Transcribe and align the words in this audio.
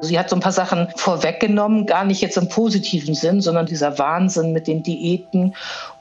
Sie 0.00 0.18
hat 0.18 0.30
so 0.30 0.36
ein 0.36 0.40
paar 0.40 0.52
Sachen 0.52 0.88
vorweggenommen, 0.94 1.86
gar 1.86 2.04
nicht 2.04 2.20
jetzt 2.20 2.36
im 2.36 2.48
positiven 2.48 3.14
Sinn, 3.14 3.40
sondern 3.40 3.66
dieser 3.66 3.98
Wahnsinn 3.98 4.52
mit 4.52 4.68
den 4.68 4.82
Diäten 4.82 5.54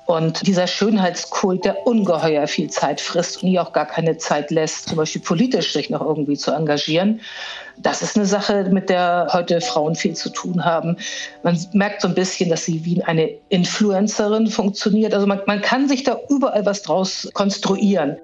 und 0.07 0.47
dieser 0.47 0.67
Schönheitskult, 0.67 1.65
der 1.65 1.85
ungeheuer 1.85 2.47
viel 2.47 2.70
Zeit 2.70 3.01
frisst 3.01 3.43
und 3.43 3.49
ihr 3.49 3.62
auch 3.62 3.73
gar 3.73 3.85
keine 3.85 4.17
Zeit 4.17 4.51
lässt, 4.51 4.88
zum 4.88 4.97
Beispiel 4.97 5.21
politisch 5.21 5.73
sich 5.73 5.89
noch 5.89 5.99
irgendwie 5.99 6.38
zu 6.38 6.51
engagieren. 6.51 7.20
Das 7.75 8.01
ist 8.01 8.15
eine 8.15 8.25
Sache, 8.25 8.70
mit 8.71 8.89
der 8.89 9.27
heute 9.33 9.59
Frauen 9.59 9.95
viel 9.95 10.15
zu 10.15 10.29
tun 10.29 10.63
haben. 10.63 10.95
Man 11.43 11.59
merkt 11.73 12.01
so 12.01 12.07
ein 12.07 12.15
bisschen, 12.15 12.49
dass 12.49 12.63
sie 12.63 12.85
wie 12.85 13.03
eine 13.03 13.31
Influencerin 13.49 14.47
funktioniert. 14.47 15.13
Also 15.13 15.27
man, 15.27 15.41
man 15.45 15.61
kann 15.61 15.89
sich 15.89 16.03
da 16.03 16.17
überall 16.29 16.65
was 16.65 16.83
draus 16.83 17.29
konstruieren. 17.33 18.17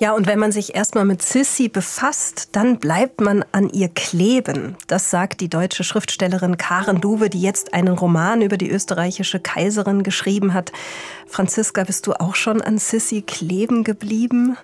Ja, 0.00 0.12
und 0.12 0.26
wenn 0.26 0.40
man 0.40 0.50
sich 0.50 0.74
erstmal 0.74 1.04
mit 1.04 1.22
Sissy 1.22 1.68
befasst, 1.68 2.48
dann 2.52 2.78
bleibt 2.78 3.20
man 3.20 3.44
an 3.52 3.70
ihr 3.70 3.88
kleben. 3.88 4.76
Das 4.88 5.08
sagt 5.08 5.40
die 5.40 5.48
deutsche 5.48 5.84
Schriftstellerin 5.84 6.56
Karen 6.56 7.00
Duwe, 7.00 7.30
die 7.30 7.40
jetzt 7.40 7.72
einen 7.74 7.96
Roman 7.96 8.42
über 8.42 8.56
die 8.56 8.70
österreichische 8.70 9.38
Kaiserin 9.38 10.02
geschrieben 10.02 10.52
hat. 10.52 10.72
Franziska, 11.28 11.84
bist 11.84 12.08
du 12.08 12.12
auch 12.14 12.34
schon 12.34 12.60
an 12.60 12.78
Sissy 12.78 13.22
kleben 13.22 13.84
geblieben? 13.84 14.56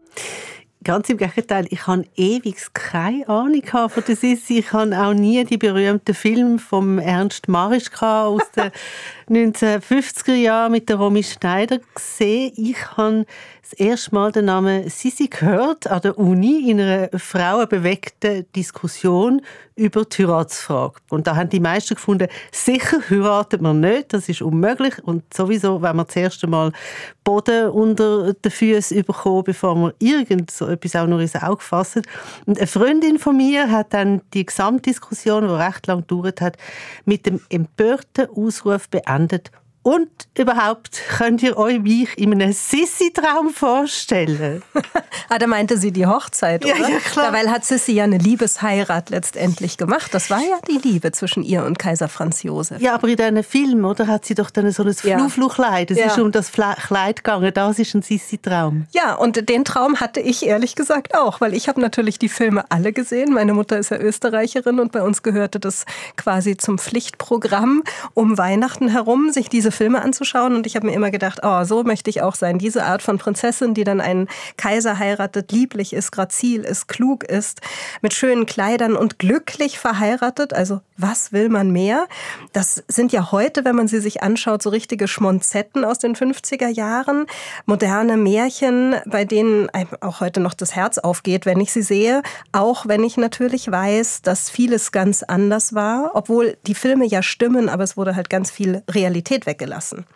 Ganz 0.83 1.11
im 1.11 1.19
Gegenteil, 1.19 1.67
ich 1.69 1.87
habe 1.87 2.07
ewig 2.17 2.57
keine 2.73 3.29
Ahnung 3.29 3.63
von 3.65 4.03
der 4.09 4.17
Sissi. 4.17 4.61
Ich 4.61 4.73
habe 4.73 4.99
auch 4.99 5.13
nie 5.13 5.45
die 5.45 5.59
berühmten 5.59 6.15
Film 6.15 6.59
vom 6.59 6.99
Ernst 6.99 7.49
Marischka 7.49 8.25
aus 8.25 8.43
den 8.57 8.71
1950er 9.31 10.35
Jahren 10.35 10.73
mit 10.73 10.89
der 10.89 10.97
Romy 10.97 11.23
Schneider 11.23 11.79
gesehen. 11.95 12.53
Ich 12.57 12.97
habe 12.97 13.25
das 13.63 13.79
erste 13.79 14.13
Mal 14.13 14.33
den 14.33 14.47
Namen 14.47 14.91
Sissi 14.91 15.29
gehört 15.29 15.87
an 15.87 16.01
der 16.01 16.19
Uni 16.19 16.69
in 16.69 16.81
einer 16.81 17.09
frauenbewegten 17.17 18.47
Diskussion 18.57 19.41
über 19.77 20.05
die 20.05 20.27
Heiratsfrage. 20.27 20.95
Und 21.09 21.29
da 21.29 21.37
haben 21.37 21.49
die 21.49 21.61
meisten 21.61 21.95
gefunden, 21.95 22.29
sicher 22.51 22.99
heiratet 23.09 23.63
man 23.63 23.81
nicht, 23.81 24.13
das 24.13 24.29
ist 24.29 24.43
unmöglich. 24.43 25.03
Und 25.05 25.33
sowieso, 25.33 25.81
wenn 25.81 25.97
man 25.97 26.07
das 26.07 26.17
erste 26.17 26.49
Mal 26.49 26.73
Boden 27.23 27.71
unter 27.71 28.35
den 28.35 28.51
Füßen 28.51 29.05
bekommen, 29.05 29.45
bevor 29.45 29.77
man 29.77 29.93
irgend 30.01 30.51
so 30.51 30.67
etwas 30.67 30.97
auch 30.97 31.07
nur 31.07 31.21
ins 31.21 31.37
Auge 31.37 31.63
fasst. 31.63 32.03
Und 32.47 32.59
eine 32.59 32.67
Freundin 32.67 33.19
von 33.19 33.37
mir 33.37 33.71
hat 33.71 33.95
dann 33.95 34.21
die 34.35 34.45
Gesamtdiskussion, 34.45 35.47
die 35.47 35.55
recht 35.55 35.87
lang 35.87 36.01
gedauert 36.01 36.41
hat, 36.41 36.57
mit 37.05 37.25
dem 37.25 37.41
empörten 37.49 38.29
Ausruf 38.35 38.89
beendet, 38.89 39.20
gelandet 39.21 39.51
und 39.83 40.11
überhaupt, 40.37 41.01
könnt 41.17 41.43
ihr 41.43 41.57
euch 41.57 41.81
mich 41.81 42.19
in 42.19 42.35
einem 42.35 42.53
Sissi-Traum 42.53 43.49
vorstellen? 43.49 44.63
ah, 45.31 45.39
da 45.39 45.47
meinte 45.47 45.79
sie 45.79 45.91
die 45.91 46.07
Hochzeit, 46.07 46.67
oder? 46.67 46.77
Ja, 46.77 46.89
ja, 46.89 46.99
klar. 46.99 47.33
Dabei 47.33 47.49
hat 47.49 47.65
Sissi 47.65 47.93
ja 47.93 48.05
eine 48.05 48.19
Liebesheirat 48.19 49.09
letztendlich 49.09 49.79
gemacht. 49.79 50.13
Das 50.13 50.29
war 50.29 50.41
ja 50.41 50.59
die 50.69 50.87
Liebe 50.87 51.13
zwischen 51.13 51.43
ihr 51.43 51.65
und 51.65 51.79
Kaiser 51.79 52.09
Franz 52.09 52.43
Josef. 52.43 52.83
Ja, 52.83 52.95
aber 52.95 53.09
in 53.09 53.17
diesem 53.17 53.43
Film, 53.43 53.85
oder, 53.87 54.07
hat 54.07 54.27
sie 54.27 54.35
doch 54.35 54.51
dann 54.51 54.71
so 54.71 54.83
ein 54.83 54.95
ja. 55.03 55.19
Flufluchkleid. 55.19 55.91
Es 55.91 55.99
ja. 55.99 56.07
ist 56.07 56.19
um 56.19 56.31
das 56.31 56.53
Kleid 56.53 57.25
gegangen. 57.25 57.51
Das 57.55 57.79
ist 57.79 57.95
ein 57.95 58.03
Sissi-Traum. 58.03 58.87
Ja, 58.91 59.15
und 59.15 59.49
den 59.49 59.65
Traum 59.65 59.97
hatte 59.97 60.21
ich 60.21 60.45
ehrlich 60.45 60.77
gesagt 60.77 61.15
auch, 61.15 61.41
weil 61.41 61.55
ich 61.55 61.69
habe 61.69 61.81
natürlich 61.81 62.19
die 62.19 62.29
Filme 62.29 62.65
alle 62.69 62.93
gesehen. 62.93 63.33
Meine 63.33 63.55
Mutter 63.55 63.79
ist 63.79 63.91
ja 63.91 63.97
Österreicherin 63.99 64.79
und 64.79 64.93
bei 64.93 65.03
uns 65.03 65.23
gehörte 65.23 65.59
das 65.59 65.87
quasi 66.17 66.59
zum 66.59 66.79
Pflichtprogramm, 66.79 67.83
um 68.13 68.37
Weihnachten 68.37 68.89
herum, 68.89 69.33
sich 69.33 69.49
diese 69.49 69.70
diese 69.71 69.77
Filme 69.77 70.03
anzuschauen 70.03 70.57
und 70.57 70.67
ich 70.67 70.75
habe 70.75 70.87
mir 70.87 70.95
immer 70.95 71.11
gedacht, 71.11 71.41
oh, 71.43 71.65
so 71.65 71.85
möchte 71.85 72.11
ich 72.11 72.23
auch 72.23 72.35
sein. 72.35 72.59
Diese 72.59 72.85
Art 72.85 73.03
von 73.03 73.19
Prinzessin, 73.19 73.75
die 73.75 73.85
dann 73.85 74.01
einen 74.01 74.29
Kaiser 74.57 74.99
heiratet, 74.99 75.53
lieblich 75.53 75.93
ist, 75.93 76.11
grazil 76.11 76.63
ist, 76.63 76.89
klug 76.89 77.25
ist, 77.25 77.61
mit 78.03 78.13
schönen 78.13 78.47
Kleidern 78.47 78.97
und 78.97 79.19
glücklich 79.19 79.79
verheiratet. 79.79 80.53
Also 80.53 80.81
was 80.97 81.33
will 81.33 81.49
man 81.49 81.71
mehr? 81.71 82.09
Das 82.53 82.83
sind 82.89 83.13
ja 83.13 83.31
heute, 83.33 83.65
wenn 83.65 83.77
man 83.77 83.89
sie 83.89 84.01
sich 84.01 84.23
anschaut, 84.23 84.63
so 84.63 84.71
richtige 84.71 85.09
Schmonzetten 85.09 85.85
aus 85.85 85.99
den 85.99 86.17
50er 86.17 86.69
Jahren. 86.69 87.27
Moderne 87.65 88.17
Märchen, 88.17 88.97
bei 89.07 89.25
denen 89.25 89.69
auch 90.01 90.21
heute 90.21 90.41
noch 90.41 90.55
das 90.55 90.75
Herz 90.75 90.99
aufgeht, 90.99 91.47
wenn 91.47 91.61
ich 91.61 91.73
sie 91.73 91.83
sehe. 91.83 92.23
Auch 92.53 92.87
wenn 92.87 93.05
ich 93.05 93.17
natürlich 93.17 93.71
weiß, 93.71 94.23
dass 94.23 94.51
vieles 94.51 94.93
ganz 94.93 95.23
anders 95.23 95.75
war. 95.75 96.11
Obwohl 96.15 96.57
die 96.67 96.75
Filme 96.75 97.07
ja 97.07 97.23
stimmen, 97.23 97.69
aber 97.69 97.85
es 97.85 97.97
wurde 97.97 98.17
halt 98.17 98.29
ganz 98.29 98.51
viel 98.51 98.83
Realität 98.91 99.47
weg 99.47 99.60
weggelassen. 99.61 100.07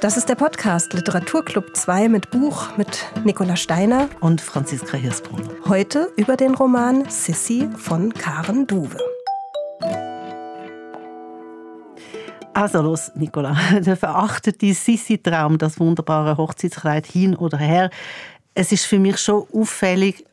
Das 0.00 0.16
ist 0.16 0.28
der 0.28 0.34
Podcast 0.34 0.92
Literaturclub 0.92 1.76
2 1.76 2.08
mit 2.08 2.30
Buch 2.30 2.76
mit 2.76 3.04
Nicola 3.24 3.56
Steiner 3.56 4.08
und 4.20 4.40
Franziska 4.40 4.96
Hirsbrunn. 4.96 5.48
Heute 5.66 6.10
über 6.16 6.36
den 6.36 6.54
Roman 6.54 7.08
Sissy 7.08 7.68
von 7.76 8.12
Karen 8.12 8.66
Duwe. 8.66 8.98
Also 12.54 12.82
los, 12.82 13.12
Nicola, 13.14 13.56
der 13.80 13.96
verachtete 13.96 14.74
Sissi-Traum, 14.74 15.58
das 15.58 15.78
wunderbare 15.78 16.36
Hochzeitskleid 16.36 17.06
hin 17.06 17.36
oder 17.36 17.58
her. 17.58 17.90
Es 18.54 18.72
ist 18.72 18.84
für 18.84 18.98
mich 18.98 19.18
schon 19.18 19.46
auffällig, 19.52 20.24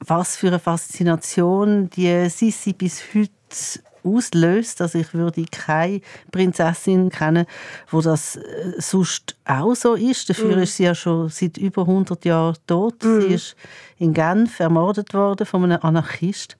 was 0.00 0.36
für 0.36 0.48
eine 0.48 0.58
Faszination 0.58 1.90
die 1.90 2.28
Sissi 2.28 2.72
bis 2.72 3.02
heute 3.14 3.85
auslöst. 4.06 4.80
Also 4.80 4.98
ich 4.98 5.12
würde 5.14 5.44
keine 5.50 6.00
Prinzessin 6.30 7.10
kennen, 7.10 7.46
wo 7.90 8.00
das 8.00 8.36
äh, 8.36 8.72
sonst 8.78 9.36
auch 9.44 9.74
so 9.74 9.94
ist. 9.94 10.30
Dafür 10.30 10.56
mm. 10.56 10.60
ist 10.60 10.76
sie 10.76 10.84
ja 10.84 10.94
schon 10.94 11.28
seit 11.28 11.56
über 11.56 11.82
100 11.82 12.24
Jahren 12.24 12.56
tot. 12.66 13.02
Mm. 13.02 13.20
Sie 13.20 13.34
ist 13.34 13.56
in 13.98 14.12
Genf 14.12 14.60
ermordet 14.60 15.14
worden 15.14 15.46
von 15.46 15.64
einem 15.64 15.78
Anarchist. 15.82 16.56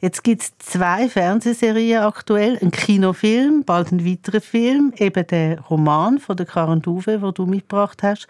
Jetzt 0.00 0.24
gibt 0.24 0.42
es 0.42 0.58
zwei 0.58 1.08
Fernsehserien 1.08 2.02
aktuell, 2.02 2.58
ein 2.60 2.70
Kinofilm, 2.70 3.64
bald 3.64 3.92
ein 3.92 4.06
weiterer 4.06 4.40
Film, 4.40 4.92
eben 4.96 5.26
der 5.26 5.60
Roman 5.60 6.18
von 6.18 6.36
der 6.36 6.46
Karen 6.46 6.80
Duve, 6.80 7.18
den 7.18 7.34
du 7.34 7.44
mitgebracht 7.44 8.02
hast. 8.02 8.26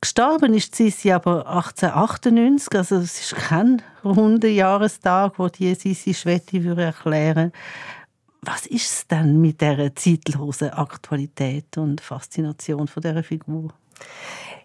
Gestorben 0.00 0.54
ist 0.54 0.76
Sissi 0.76 1.10
aber 1.10 1.48
1898, 1.48 2.72
also 2.76 2.96
es 2.98 3.20
ist 3.20 3.34
kein 3.34 3.82
runder 4.04 4.48
Jahrestag, 4.48 5.38
wo 5.38 5.48
die 5.48 5.74
Sissi 5.74 6.14
Schwetti 6.14 6.64
erklären 6.64 7.50
Was 8.42 8.66
ist 8.66 8.92
es 8.92 9.06
denn 9.08 9.40
mit 9.40 9.60
der 9.60 9.96
zeitlosen 9.96 10.70
Aktualität 10.70 11.76
und 11.78 12.00
Faszination 12.00 12.86
von 12.86 13.02
dieser 13.02 13.24
Figur? 13.24 13.72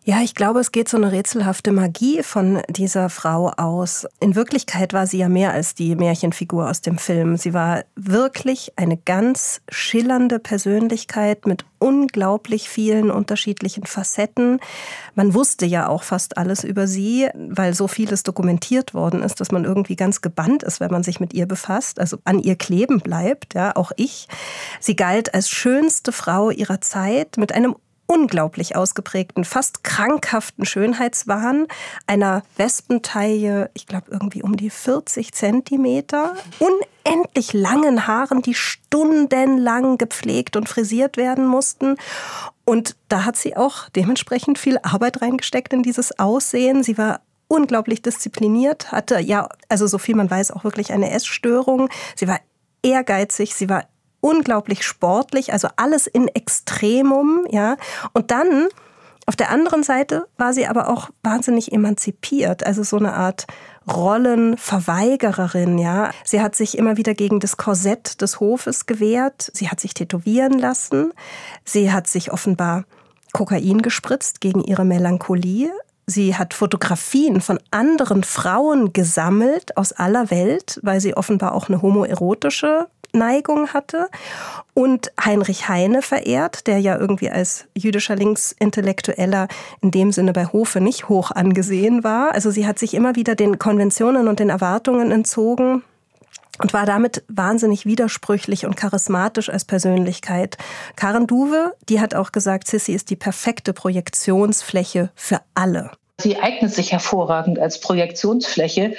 Ja, 0.06 0.22
ich 0.22 0.36
glaube, 0.36 0.60
es 0.60 0.74
geht 0.74 0.90
so 0.90 0.98
eine 0.98 1.14
rätselhafte 1.14 1.72
Magie 1.72 2.24
von 2.24 2.62
dieser 2.68 3.10
Frau 3.10 3.52
aus. 3.52 4.06
In 4.20 4.36
Wirklichkeit 4.36 4.92
war 4.92 5.08
sie 5.08 5.20
ja 5.20 5.30
mehr 5.30 5.54
als 5.54 5.76
die 5.76 5.96
Märchenfigur 5.96 6.70
aus 6.70 6.82
dem 6.82 6.98
Film. 6.98 7.38
Sie 7.38 7.54
war 7.54 7.86
wirklich 7.96 8.74
eine 8.76 8.98
ganz 8.98 9.62
schillernde 9.70 10.40
Persönlichkeit 10.40 11.48
mit 11.48 11.64
unglaublich 11.80 12.68
vielen 12.68 13.12
unterschiedlichen 13.12 13.86
Facetten. 13.86 14.60
Man 15.16 15.34
wusste 15.34 15.66
ja 15.66 15.88
auch 15.88 16.04
fast 16.04 16.38
alles 16.38 16.66
über 16.66 16.86
sie, 16.86 17.30
weil 17.36 17.74
so 17.74 17.88
vieles 17.88 18.24
dokumentiert 18.24 18.94
worden 18.94 19.24
ist, 19.24 19.40
dass 19.40 19.54
man 19.54 19.64
irgendwie 19.64 19.96
ganz 19.96 20.20
gebannt 20.20 20.64
ist, 20.64 20.82
wenn 20.82 20.92
man 20.92 21.04
sich 21.04 21.22
mit 21.22 21.34
ihr 21.34 21.46
befasst, 21.46 22.02
also 22.02 22.18
an 22.26 22.40
ihr 22.40 22.58
kleben 22.58 23.00
bleibt, 23.00 23.54
ja, 23.54 23.74
auch 23.78 23.94
ich. 23.96 24.28
Sie 24.82 24.98
galt 24.98 25.34
als 25.34 25.48
schönste 25.48 26.12
Frau 26.12 26.50
ihrer 26.50 26.82
Zeit 26.82 27.38
mit 27.38 27.54
einem 27.54 27.78
unglaublich 28.14 28.76
ausgeprägten, 28.76 29.44
fast 29.44 29.84
krankhaften 29.84 30.66
Schönheitswahn, 30.66 31.66
einer 32.06 32.44
Wespentaille, 32.58 33.72
ich 33.74 33.88
glaube 33.88 34.12
irgendwie 34.12 34.44
um 34.44 34.56
die 34.56 34.70
40 34.70 35.34
Zentimeter, 35.34 36.36
unendlich 36.60 37.54
langen 37.54 38.06
Haaren, 38.06 38.44
die 38.44 38.54
stundenlang 38.54 39.98
gepflegt 39.98 40.56
und 40.56 40.70
frisiert 40.70 41.18
werden 41.18 41.48
mussten. 41.48 41.96
Und 42.66 42.96
da 43.10 43.26
hat 43.26 43.36
sie 43.36 43.58
auch 43.58 43.90
dementsprechend 43.90 44.60
viel 44.60 44.78
Arbeit 44.84 45.24
reingesteckt 45.24 45.74
in 45.74 45.82
dieses 45.82 46.20
Aussehen. 46.20 46.84
Sie 46.84 47.00
war 47.00 47.22
unglaublich 47.48 48.04
diszipliniert, 48.04 48.92
hatte 48.92 49.20
ja, 49.20 49.50
also 49.70 49.88
so 49.88 49.98
viel 49.98 50.16
man 50.16 50.30
weiß, 50.30 50.52
auch 50.52 50.64
wirklich 50.64 50.94
eine 50.94 51.10
Essstörung. 51.10 51.90
Sie 52.16 52.28
war 52.28 52.40
ehrgeizig, 52.84 53.56
sie 53.56 53.70
war 53.70 53.86
unglaublich 54.24 54.84
sportlich, 54.84 55.52
also 55.52 55.68
alles 55.76 56.08
in 56.08 56.30
Extremum, 56.30 57.46
ja. 57.50 57.76
Und 58.14 58.32
dann 58.32 58.68
auf 59.26 59.36
der 59.36 59.52
anderen 59.52 59.84
Seite 59.84 60.28
war 60.38 60.54
sie 60.54 60.66
aber 60.66 60.90
auch 60.90 61.10
wahnsinnig 61.24 61.72
emanzipiert, 61.72 62.66
also 62.66 62.84
so 62.84 62.98
eine 62.98 63.14
Art 63.14 63.48
Rollenverweigererin, 63.92 65.78
ja. 65.78 66.12
Sie 66.24 66.42
hat 66.42 66.56
sich 66.56 66.78
immer 66.78 66.96
wieder 66.96 67.14
gegen 67.14 67.42
das 67.42 67.58
Korsett 67.58 68.22
des 68.22 68.40
Hofes 68.40 68.86
gewehrt. 68.86 69.52
Sie 69.54 69.70
hat 69.70 69.82
sich 69.82 69.94
tätowieren 69.94 70.58
lassen. 70.58 71.12
Sie 71.66 71.92
hat 71.92 72.08
sich 72.08 72.32
offenbar 72.32 72.86
Kokain 73.34 73.82
gespritzt 73.82 74.40
gegen 74.40 74.64
ihre 74.64 74.86
Melancholie. 74.86 75.72
Sie 76.06 76.36
hat 76.36 76.54
Fotografien 76.54 77.42
von 77.42 77.60
anderen 77.72 78.24
Frauen 78.24 78.94
gesammelt 78.94 79.76
aus 79.76 79.92
aller 79.92 80.32
Welt, 80.32 80.80
weil 80.82 81.02
sie 81.02 81.16
offenbar 81.16 81.54
auch 81.54 81.68
eine 81.68 81.82
homoerotische 81.82 82.88
Neigung 83.14 83.70
hatte 83.70 84.10
und 84.74 85.12
Heinrich 85.24 85.70
Heine 85.70 86.02
verehrt, 86.02 86.68
der 86.68 86.80
ja 86.80 86.98
irgendwie 86.98 87.30
als 87.30 87.66
jüdischer 87.76 88.16
Linksintellektueller 88.16 89.48
in 89.82 89.92
dem 89.92 90.12
Sinne 90.12 90.34
bei 90.34 90.48
Hofe 90.48 90.82
nicht 90.82 91.10
hoch 91.10 91.32
angesehen 91.32 92.04
war. 92.04 92.34
Also 92.34 92.52
sie 92.52 92.68
hat 92.68 92.80
sich 92.80 92.94
immer 92.94 93.16
wieder 93.16 93.36
den 93.36 93.60
Konventionen 93.60 94.28
und 94.28 94.40
den 94.40 94.50
Erwartungen 94.50 95.12
entzogen 95.12 95.84
und 96.60 96.74
war 96.74 96.86
damit 96.86 97.24
wahnsinnig 97.28 97.86
widersprüchlich 97.86 98.66
und 98.66 98.76
charismatisch 98.76 99.50
als 99.50 99.66
Persönlichkeit. 99.66 100.58
Karen 100.96 101.28
Duwe, 101.28 101.74
die 101.90 102.00
hat 102.00 102.16
auch 102.16 102.32
gesagt, 102.32 102.68
Sissy 102.68 102.94
ist 102.94 103.10
die 103.10 103.16
perfekte 103.16 103.74
Projektionsfläche 103.74 105.10
für 105.16 105.42
alle. 105.56 105.92
Sie 106.20 106.38
eignet 106.38 106.74
sich 106.74 106.92
hervorragend 106.92 107.60
als 107.60 107.80
Projektionsfläche 107.80 108.96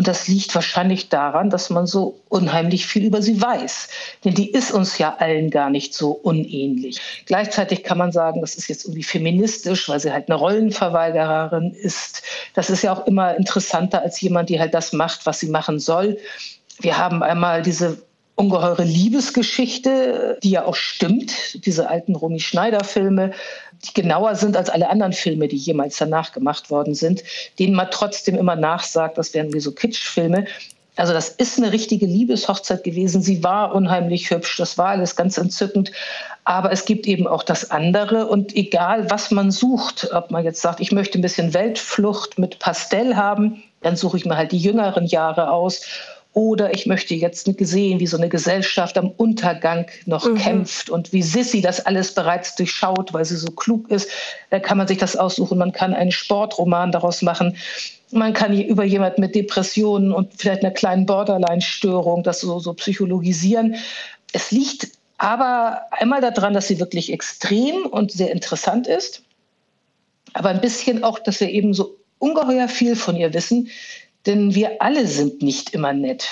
und 0.00 0.08
das 0.08 0.28
liegt 0.28 0.54
wahrscheinlich 0.54 1.10
daran, 1.10 1.50
dass 1.50 1.68
man 1.68 1.86
so 1.86 2.22
unheimlich 2.30 2.86
viel 2.86 3.04
über 3.04 3.20
sie 3.20 3.42
weiß. 3.42 3.90
Denn 4.24 4.32
die 4.32 4.50
ist 4.50 4.72
uns 4.72 4.96
ja 4.96 5.16
allen 5.18 5.50
gar 5.50 5.68
nicht 5.68 5.92
so 5.92 6.12
unähnlich. 6.12 6.98
Gleichzeitig 7.26 7.84
kann 7.84 7.98
man 7.98 8.10
sagen, 8.10 8.40
das 8.40 8.54
ist 8.54 8.68
jetzt 8.68 8.86
irgendwie 8.86 9.02
feministisch, 9.02 9.90
weil 9.90 10.00
sie 10.00 10.10
halt 10.10 10.30
eine 10.30 10.38
Rollenverweigererin 10.38 11.74
ist. 11.74 12.22
Das 12.54 12.70
ist 12.70 12.80
ja 12.80 12.94
auch 12.94 13.06
immer 13.06 13.36
interessanter 13.36 14.00
als 14.00 14.18
jemand, 14.22 14.48
die 14.48 14.58
halt 14.58 14.72
das 14.72 14.94
macht, 14.94 15.26
was 15.26 15.38
sie 15.38 15.50
machen 15.50 15.78
soll. 15.78 16.16
Wir 16.78 16.96
haben 16.96 17.22
einmal 17.22 17.60
diese 17.60 18.00
ungeheure 18.40 18.84
Liebesgeschichte, 18.84 20.38
die 20.42 20.50
ja 20.50 20.64
auch 20.64 20.74
stimmt, 20.74 21.64
diese 21.66 21.90
alten 21.90 22.16
Romy 22.16 22.40
Schneider-Filme, 22.40 23.32
die 23.84 23.94
genauer 23.94 24.34
sind 24.34 24.56
als 24.56 24.70
alle 24.70 24.88
anderen 24.88 25.12
Filme, 25.12 25.46
die 25.46 25.56
jemals 25.56 25.98
danach 25.98 26.32
gemacht 26.32 26.70
worden 26.70 26.94
sind, 26.94 27.22
denen 27.58 27.74
man 27.74 27.88
trotzdem 27.90 28.36
immer 28.36 28.56
nachsagt, 28.56 29.18
das 29.18 29.34
wären 29.34 29.52
wie 29.52 29.60
so 29.60 29.72
Kitschfilme. 29.72 30.46
Also 30.96 31.12
das 31.12 31.28
ist 31.28 31.58
eine 31.58 31.72
richtige 31.72 32.06
Liebeshochzeit 32.06 32.82
gewesen. 32.82 33.22
Sie 33.22 33.44
war 33.44 33.74
unheimlich 33.74 34.30
hübsch, 34.30 34.56
das 34.56 34.76
war 34.76 34.88
alles 34.88 35.16
ganz 35.16 35.38
entzückend. 35.38 35.92
Aber 36.44 36.72
es 36.72 36.84
gibt 36.84 37.06
eben 37.06 37.26
auch 37.26 37.42
das 37.42 37.70
andere. 37.70 38.26
Und 38.26 38.56
egal, 38.56 39.10
was 39.10 39.30
man 39.30 39.50
sucht, 39.50 40.10
ob 40.12 40.30
man 40.30 40.44
jetzt 40.44 40.62
sagt, 40.62 40.80
ich 40.80 40.92
möchte 40.92 41.18
ein 41.18 41.22
bisschen 41.22 41.54
Weltflucht 41.54 42.38
mit 42.38 42.58
Pastell 42.58 43.16
haben, 43.16 43.62
dann 43.82 43.96
suche 43.96 44.16
ich 44.16 44.24
mir 44.24 44.36
halt 44.36 44.52
die 44.52 44.58
jüngeren 44.58 45.06
Jahre 45.06 45.50
aus 45.50 45.86
oder 46.32 46.72
ich 46.74 46.86
möchte 46.86 47.14
jetzt 47.14 47.50
sehen, 47.58 47.98
wie 47.98 48.06
so 48.06 48.16
eine 48.16 48.28
Gesellschaft 48.28 48.96
am 48.96 49.10
Untergang 49.10 49.86
noch 50.06 50.26
mhm. 50.26 50.36
kämpft 50.36 50.88
und 50.88 51.12
wie 51.12 51.22
Sissy 51.22 51.60
das 51.60 51.84
alles 51.84 52.14
bereits 52.14 52.54
durchschaut, 52.54 53.12
weil 53.12 53.24
sie 53.24 53.36
so 53.36 53.50
klug 53.50 53.90
ist. 53.90 54.10
Da 54.50 54.60
kann 54.60 54.78
man 54.78 54.86
sich 54.86 54.98
das 54.98 55.16
aussuchen. 55.16 55.58
Man 55.58 55.72
kann 55.72 55.92
einen 55.92 56.12
Sportroman 56.12 56.92
daraus 56.92 57.22
machen. 57.22 57.56
Man 58.12 58.32
kann 58.32 58.58
über 58.60 58.84
jemanden 58.84 59.20
mit 59.20 59.34
Depressionen 59.34 60.12
und 60.12 60.34
vielleicht 60.36 60.62
einer 60.62 60.72
kleinen 60.72 61.06
Borderline-Störung 61.06 62.22
das 62.22 62.40
so, 62.40 62.60
so 62.60 62.74
psychologisieren. 62.74 63.76
Es 64.32 64.52
liegt 64.52 64.88
aber 65.18 65.82
einmal 65.90 66.20
daran, 66.20 66.54
dass 66.54 66.68
sie 66.68 66.78
wirklich 66.78 67.12
extrem 67.12 67.86
und 67.86 68.12
sehr 68.12 68.30
interessant 68.30 68.86
ist, 68.86 69.22
aber 70.32 70.50
ein 70.50 70.60
bisschen 70.60 71.04
auch, 71.04 71.18
dass 71.18 71.40
wir 71.40 71.50
eben 71.50 71.74
so 71.74 71.96
ungeheuer 72.18 72.68
viel 72.68 72.96
von 72.96 73.16
ihr 73.16 73.34
wissen, 73.34 73.68
denn 74.26 74.54
wir 74.54 74.82
alle 74.82 75.06
sind 75.06 75.42
nicht 75.42 75.70
immer 75.70 75.92
nett. 75.92 76.28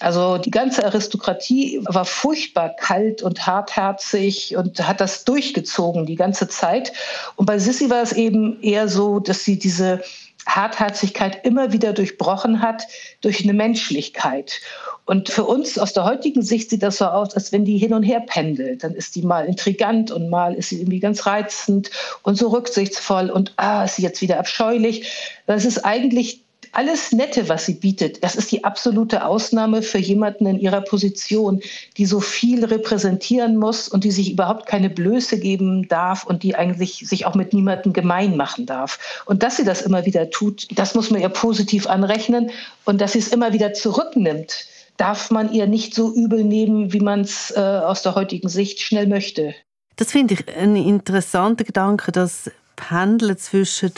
Also 0.00 0.38
die 0.38 0.50
ganze 0.50 0.84
Aristokratie 0.84 1.80
war 1.84 2.06
furchtbar 2.06 2.70
kalt 2.70 3.22
und 3.22 3.46
hartherzig 3.46 4.56
und 4.56 4.86
hat 4.86 5.00
das 5.00 5.24
durchgezogen 5.24 6.06
die 6.06 6.16
ganze 6.16 6.48
Zeit. 6.48 6.92
Und 7.36 7.44
bei 7.46 7.58
Sissi 7.58 7.90
war 7.90 8.02
es 8.02 8.12
eben 8.12 8.62
eher 8.62 8.88
so, 8.88 9.20
dass 9.20 9.44
sie 9.44 9.58
diese 9.58 10.02
Hartherzigkeit 10.46 11.44
immer 11.44 11.72
wieder 11.72 11.92
durchbrochen 11.92 12.62
hat 12.62 12.84
durch 13.20 13.44
eine 13.44 13.52
Menschlichkeit. 13.52 14.60
Und 15.04 15.28
für 15.28 15.44
uns 15.44 15.78
aus 15.78 15.92
der 15.92 16.04
heutigen 16.04 16.42
Sicht 16.42 16.70
sieht 16.70 16.82
das 16.82 16.96
so 16.96 17.04
aus, 17.04 17.34
als 17.34 17.52
wenn 17.52 17.66
die 17.66 17.76
hin 17.76 17.92
und 17.92 18.02
her 18.02 18.20
pendelt. 18.20 18.84
Dann 18.84 18.94
ist 18.94 19.16
die 19.16 19.22
mal 19.22 19.44
intrigant 19.44 20.10
und 20.10 20.30
mal 20.30 20.54
ist 20.54 20.70
sie 20.70 20.80
irgendwie 20.80 21.00
ganz 21.00 21.26
reizend 21.26 21.90
und 22.22 22.36
so 22.36 22.48
rücksichtsvoll 22.48 23.28
und 23.28 23.52
ah, 23.56 23.84
ist 23.84 23.96
sie 23.96 24.02
jetzt 24.02 24.22
wieder 24.22 24.38
abscheulich. 24.38 25.12
Das 25.46 25.64
ist 25.66 25.84
eigentlich 25.84 26.42
alles 26.72 27.12
Nette, 27.12 27.48
was 27.48 27.66
sie 27.66 27.74
bietet, 27.74 28.22
das 28.22 28.36
ist 28.36 28.52
die 28.52 28.64
absolute 28.64 29.24
Ausnahme 29.24 29.82
für 29.82 29.98
jemanden 29.98 30.46
in 30.46 30.58
ihrer 30.58 30.80
Position, 30.80 31.60
die 31.96 32.06
so 32.06 32.20
viel 32.20 32.64
repräsentieren 32.64 33.56
muss 33.56 33.88
und 33.88 34.04
die 34.04 34.10
sich 34.10 34.32
überhaupt 34.32 34.66
keine 34.66 34.90
Blöße 34.90 35.38
geben 35.38 35.88
darf 35.88 36.24
und 36.24 36.42
die 36.42 36.54
eigentlich 36.54 37.08
sich 37.08 37.26
auch 37.26 37.34
mit 37.34 37.52
niemandem 37.52 37.92
gemein 37.92 38.36
machen 38.36 38.66
darf. 38.66 39.22
Und 39.26 39.42
dass 39.42 39.56
sie 39.56 39.64
das 39.64 39.82
immer 39.82 40.06
wieder 40.06 40.30
tut, 40.30 40.68
das 40.78 40.94
muss 40.94 41.10
man 41.10 41.20
ihr 41.20 41.28
positiv 41.28 41.86
anrechnen 41.86 42.50
und 42.84 43.00
dass 43.00 43.12
sie 43.12 43.18
es 43.18 43.28
immer 43.28 43.52
wieder 43.52 43.72
zurücknimmt 43.72 44.66
darf 44.96 45.30
man 45.30 45.50
ihr 45.50 45.66
nicht 45.66 45.94
so 45.94 46.12
übel 46.14 46.44
nehmen, 46.44 46.92
wie 46.92 47.00
man 47.00 47.22
es 47.22 47.50
äh, 47.56 47.58
aus 47.58 48.02
der 48.02 48.14
heutigen 48.14 48.50
Sicht 48.50 48.80
schnell 48.80 49.06
möchte. 49.06 49.54
Das 49.96 50.12
finde 50.12 50.34
ich 50.34 50.48
ein 50.54 50.76
interessanter 50.76 51.64
Gedanke, 51.64 52.12
dass 52.12 52.50
Pendeln 52.80 53.36
zwischen 53.38 53.92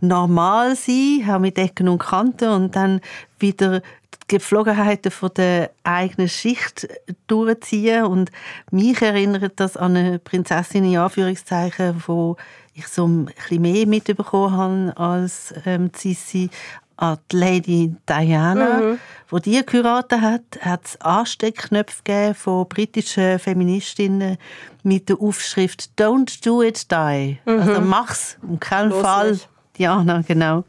normal 0.00 0.76
sein, 0.76 1.24
auch 1.28 1.38
mit 1.38 1.58
Ecken 1.58 1.88
und 1.88 1.98
Kanten 1.98 2.50
und 2.50 2.76
dann 2.76 3.00
wieder 3.38 3.80
die 3.80 4.18
Gepflogenheiten 4.28 5.10
von 5.10 5.30
der 5.36 5.70
eigenen 5.84 6.28
Schicht 6.28 6.88
durchziehen. 7.26 8.04
Und 8.04 8.30
mich 8.70 9.00
erinnert 9.00 9.54
das 9.56 9.76
an 9.76 9.96
eine 9.96 10.18
Prinzessin 10.18 10.84
in 10.84 10.98
Anführungszeichen, 10.98 12.02
wo 12.06 12.36
ich 12.74 12.86
so 12.88 13.06
ein 13.06 13.26
bisschen 13.26 13.62
mehr 13.62 13.86
mitbekommen 13.86 14.94
habe 14.94 14.96
als 14.96 15.54
ähm, 15.64 15.90
Sissi, 15.94 16.50
an 16.96 17.18
die 17.30 17.36
Lady 17.36 17.94
Diana, 18.08 18.80
mhm. 18.80 18.98
wo 19.28 19.38
die 19.38 19.64
geheiratet 19.64 20.20
hat, 20.20 20.42
hat 20.60 20.84
es 20.84 21.00
Ansteckknöpfe 21.00 22.02
gegeben 22.04 22.34
von 22.34 22.68
britischen 22.68 23.38
Feministinnen 23.38 24.38
mit 24.82 25.08
der 25.08 25.20
Aufschrift 25.20 25.90
«Don't 25.98 26.44
do 26.44 26.62
it, 26.62 26.90
die». 26.90 27.38
Mhm. 27.44 27.60
Also 27.60 27.80
mach's, 27.80 28.38
um 28.42 28.58
keinen 28.60 28.90
Los 28.90 29.02
Fall. 29.02 29.30
Nicht. 29.32 29.48
Diana, 29.78 30.22
genau. 30.26 30.64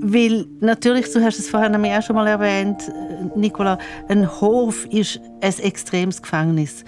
Weil 0.00 0.46
natürlich, 0.60 1.12
du 1.12 1.22
hast 1.22 1.38
es 1.38 1.48
vorhin 1.48 1.74
auch 1.74 2.02
schon 2.02 2.16
mal 2.16 2.26
erwähnt, 2.26 2.90
Nicola, 3.34 3.78
ein 4.08 4.28
Hof 4.40 4.84
ist 4.86 5.20
ein 5.40 5.58
extremes 5.60 6.22
Gefängnis. 6.22 6.84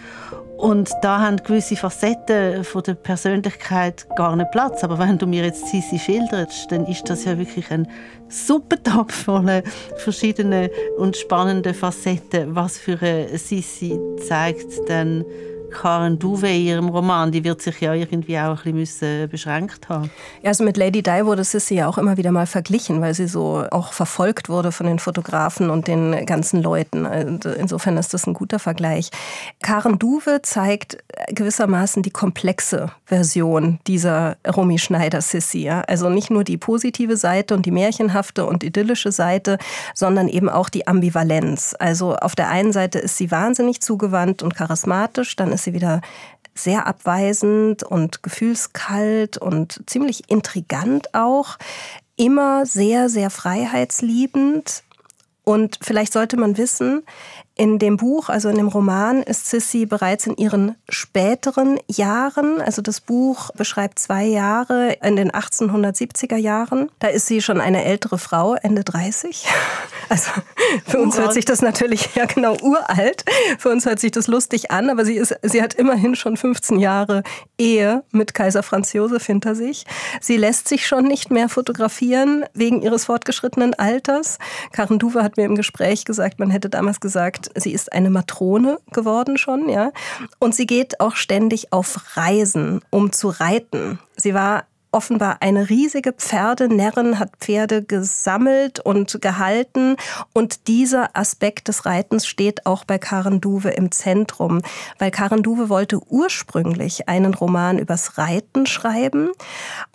Und 0.61 0.91
da 1.01 1.21
haben 1.21 1.39
gewisse 1.39 1.75
Facetten 1.75 2.65
von 2.65 2.83
der 2.83 2.93
Persönlichkeit 2.93 4.07
gar 4.15 4.37
nicht 4.37 4.51
Platz. 4.51 4.85
Aber 4.85 4.99
wenn 4.99 5.17
du 5.17 5.27
mir 5.27 5.45
jetzt 5.45 5.69
Sisi 5.69 5.99
schilderst, 5.99 6.71
dann 6.71 6.85
ist 6.85 7.09
das 7.09 7.25
ja 7.25 7.39
wirklich 7.39 7.71
ein 7.71 7.89
super 8.29 8.77
Topf 8.83 9.25
voller 9.25 9.63
verschiedenen 9.97 10.69
und 10.99 11.17
spannenden 11.17 11.73
Facetten. 11.73 12.55
Was 12.55 12.77
für 12.77 12.99
eine 13.01 13.39
Sisi 13.39 13.99
zeigt 14.29 14.87
dann 14.87 15.25
Karen 15.71 16.19
Duve 16.19 16.49
in 16.49 16.63
ihrem 16.63 16.89
Roman, 16.89 17.33
die 17.33 17.45
wird 17.45 17.63
sich 17.63 17.81
ja 17.81 17.95
irgendwie 17.95 18.39
auch 18.39 18.65
ein 18.65 18.75
bisschen 18.75 19.29
beschränkt 19.29 19.89
haben. 19.89 20.11
Ja, 20.43 20.49
also 20.49 20.65
mit 20.65 20.77
Lady 20.77 21.03
Di 21.03 21.25
wurde 21.25 21.45
Sissy 21.45 21.77
ja 21.77 21.89
auch 21.89 21.99
immer 21.99 22.17
wieder 22.17 22.33
mal 22.33 22.47
verglichen, 22.47 23.01
weil 23.01 23.15
sie 23.15 23.27
so 23.27 23.65
auch 23.71 23.93
verfolgt 23.93 24.49
wurde 24.49 24.73
von 24.73 24.87
den 24.87 24.99
Fotografen 24.99 25.71
und 25.71 25.89
den 25.89 26.27
ganzen 26.27 26.63
Leuten. 26.63 27.07
Also 27.07 27.51
insofern 27.51 27.97
ist 27.97 28.13
das 28.15 28.27
ein 28.27 28.35
guter 28.35 28.59
Vergleich. 28.59 29.11
Karen 29.63 29.99
Duve 29.99 30.41
zeigt 30.43 30.99
gewissermaßen 31.29 32.03
die 32.03 32.11
komplexe 32.11 32.91
Version 33.05 33.79
dieser 33.87 34.37
Romy 34.47 34.79
Schneider 34.79 35.21
Sissy. 35.21 35.63
Ja? 35.63 35.83
Also 35.83 36.09
nicht 36.11 36.31
nur 36.31 36.45
die 36.45 36.57
positive 36.57 37.17
Seite 37.17 37.55
und 37.55 37.67
die 37.67 37.71
märchenhafte 37.71 38.47
und 38.47 38.65
idyllische 38.65 39.13
Seite, 39.13 39.59
sondern 39.95 40.29
eben 40.29 40.49
auch 40.49 40.69
die 40.69 40.87
Ambivalenz. 40.87 41.75
Also 41.79 42.17
auf 42.17 42.35
der 42.35 42.49
einen 42.49 42.73
Seite 42.73 42.99
ist 42.99 43.17
sie 43.17 43.31
wahnsinnig 43.31 43.81
zugewandt 43.81 44.43
und 44.43 44.55
charismatisch, 44.55 45.37
dann 45.37 45.53
ist 45.53 45.60
ist 45.61 45.65
sie 45.65 45.75
wieder 45.75 46.01
sehr 46.55 46.87
abweisend 46.87 47.83
und 47.83 48.23
gefühlskalt 48.23 49.39
und 49.39 49.83
ziemlich 49.87 50.31
intrigant 50.31 51.15
auch. 51.15 51.59
Immer 52.17 52.67
sehr, 52.67 53.09
sehr 53.09 53.31
freiheitsliebend. 53.31 54.83
Und 55.45 55.79
vielleicht 55.83 56.13
sollte 56.13 56.37
man 56.37 56.57
wissen, 56.57 57.03
in 57.61 57.79
dem 57.79 57.99
Buch, 57.99 58.31
also 58.31 58.49
in 58.49 58.57
dem 58.57 58.69
Roman, 58.69 59.23
ist 59.23 59.51
Sissy 59.51 59.85
bereits 59.85 60.27
in 60.27 60.35
ihren 60.39 60.77
späteren 60.89 61.79
Jahren. 61.89 62.59
Also 62.63 62.81
das 62.81 63.03
Buch 63.03 63.51
beschreibt 63.51 63.99
zwei 63.99 64.25
Jahre 64.25 64.97
in 65.03 65.15
den 65.15 65.31
1870er 65.31 66.37
Jahren. 66.37 66.91
Da 67.01 67.09
ist 67.09 67.27
sie 67.27 67.43
schon 67.43 67.61
eine 67.61 67.85
ältere 67.85 68.17
Frau, 68.17 68.55
Ende 68.55 68.83
30. 68.83 69.47
Also 70.09 70.33
für 70.89 70.99
uns 70.99 71.17
hört 71.17 71.35
sich 71.35 71.45
das 71.45 71.63
natürlich, 71.63 72.17
ja 72.17 72.25
genau, 72.25 72.57
uralt. 72.63 73.25
Für 73.59 73.69
uns 73.69 73.87
hört 73.87 74.01
sich 74.01 74.11
das 74.11 74.27
lustig 74.27 74.73
an, 74.73 74.91
aber 74.91 75.05
sie, 75.05 75.15
ist, 75.15 75.37
sie 75.43 75.63
hat 75.63 75.75
immerhin 75.75 76.17
schon 76.17 76.37
15 76.37 76.81
Jahre 76.81 77.23
Ehe 77.59 78.03
mit 78.11 78.35
Kaiser 78.35 78.65
Franz 78.65 78.93
Josef 78.93 79.25
hinter 79.25 79.55
sich. 79.55 79.85
Sie 80.21 80.37
lässt 80.37 80.67
sich 80.67 80.85
schon 80.85 81.05
nicht 81.05 81.31
mehr 81.31 81.49
fotografieren 81.49 82.45
wegen 82.55 82.83
ihres 82.83 83.05
fortgeschrittenen 83.05 83.75
Alters. 83.75 84.39
Karen 84.73 84.99
Duwe 84.99 85.23
hat 85.23 85.37
mir 85.37 85.45
im 85.45 85.55
Gespräch 85.55 86.05
gesagt, 86.05 86.41
man 86.41 86.51
hätte 86.51 86.71
damals 86.71 86.99
gesagt, 86.99 87.50
sie 87.55 87.73
ist 87.73 87.93
eine 87.93 88.11
Matrone 88.11 88.79
geworden 88.93 89.37
schon, 89.37 89.69
ja. 89.69 89.93
Und 90.39 90.55
sie 90.55 90.67
geht 90.67 91.01
auch 91.01 91.17
ständig 91.17 91.73
auf 91.73 92.17
Reisen, 92.17 92.81
um 92.91 93.13
zu 93.13 93.29
reiten. 93.29 93.99
Sie 94.17 94.35
war 94.35 94.65
offenbar 94.93 95.39
eine 95.41 95.69
riesige 95.69 96.13
Pferdenärrin, 96.13 97.19
hat 97.19 97.37
Pferde 97.39 97.83
gesammelt 97.83 98.81
und 98.81 99.21
gehalten. 99.21 99.97
Und 100.33 100.67
dieser 100.69 101.17
Aspekt 101.17 101.69
des 101.69 101.87
Reitens 101.87 102.27
steht 102.27 102.67
auch 102.67 102.85
bei 102.85 102.99
Karen 102.99 103.41
Duwe 103.41 103.71
im 103.71 103.93
Zentrum. 103.93 104.63
Weil 104.99 105.11
Karen 105.11 105.43
Duwe 105.43 105.69
wollte 105.69 106.01
ursprünglich 106.09 107.09
einen 107.09 107.35
Roman 107.35 107.79
übers 107.79 108.19
Reiten 108.19 108.67
schreiben 108.67 109.31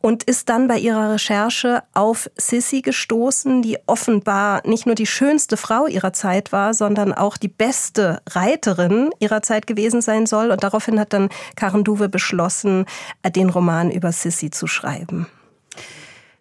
und 0.01 0.23
ist 0.23 0.49
dann 0.49 0.67
bei 0.67 0.77
ihrer 0.77 1.13
Recherche 1.13 1.83
auf 1.93 2.29
Sissy 2.37 2.81
gestoßen, 2.81 3.61
die 3.61 3.77
offenbar 3.87 4.61
nicht 4.65 4.85
nur 4.85 4.95
die 4.95 5.07
schönste 5.07 5.57
Frau 5.57 5.87
ihrer 5.87 6.13
Zeit 6.13 6.51
war, 6.51 6.73
sondern 6.73 7.13
auch 7.13 7.37
die 7.37 7.47
beste 7.47 8.21
Reiterin 8.29 9.09
ihrer 9.19 9.41
Zeit 9.41 9.67
gewesen 9.67 10.01
sein 10.01 10.25
soll. 10.25 10.51
Und 10.51 10.63
daraufhin 10.63 10.99
hat 10.99 11.11
dann 11.11 11.29
Karen 11.55 11.83
Duwe 11.83 12.07
beschlossen, 12.07 12.85
den 13.35 13.49
Roman 13.49 13.91
über 13.91 14.11
Sissy 14.11 14.51
zu 14.51 14.67
schreiben 14.67 14.84
schreiben. 14.85 15.27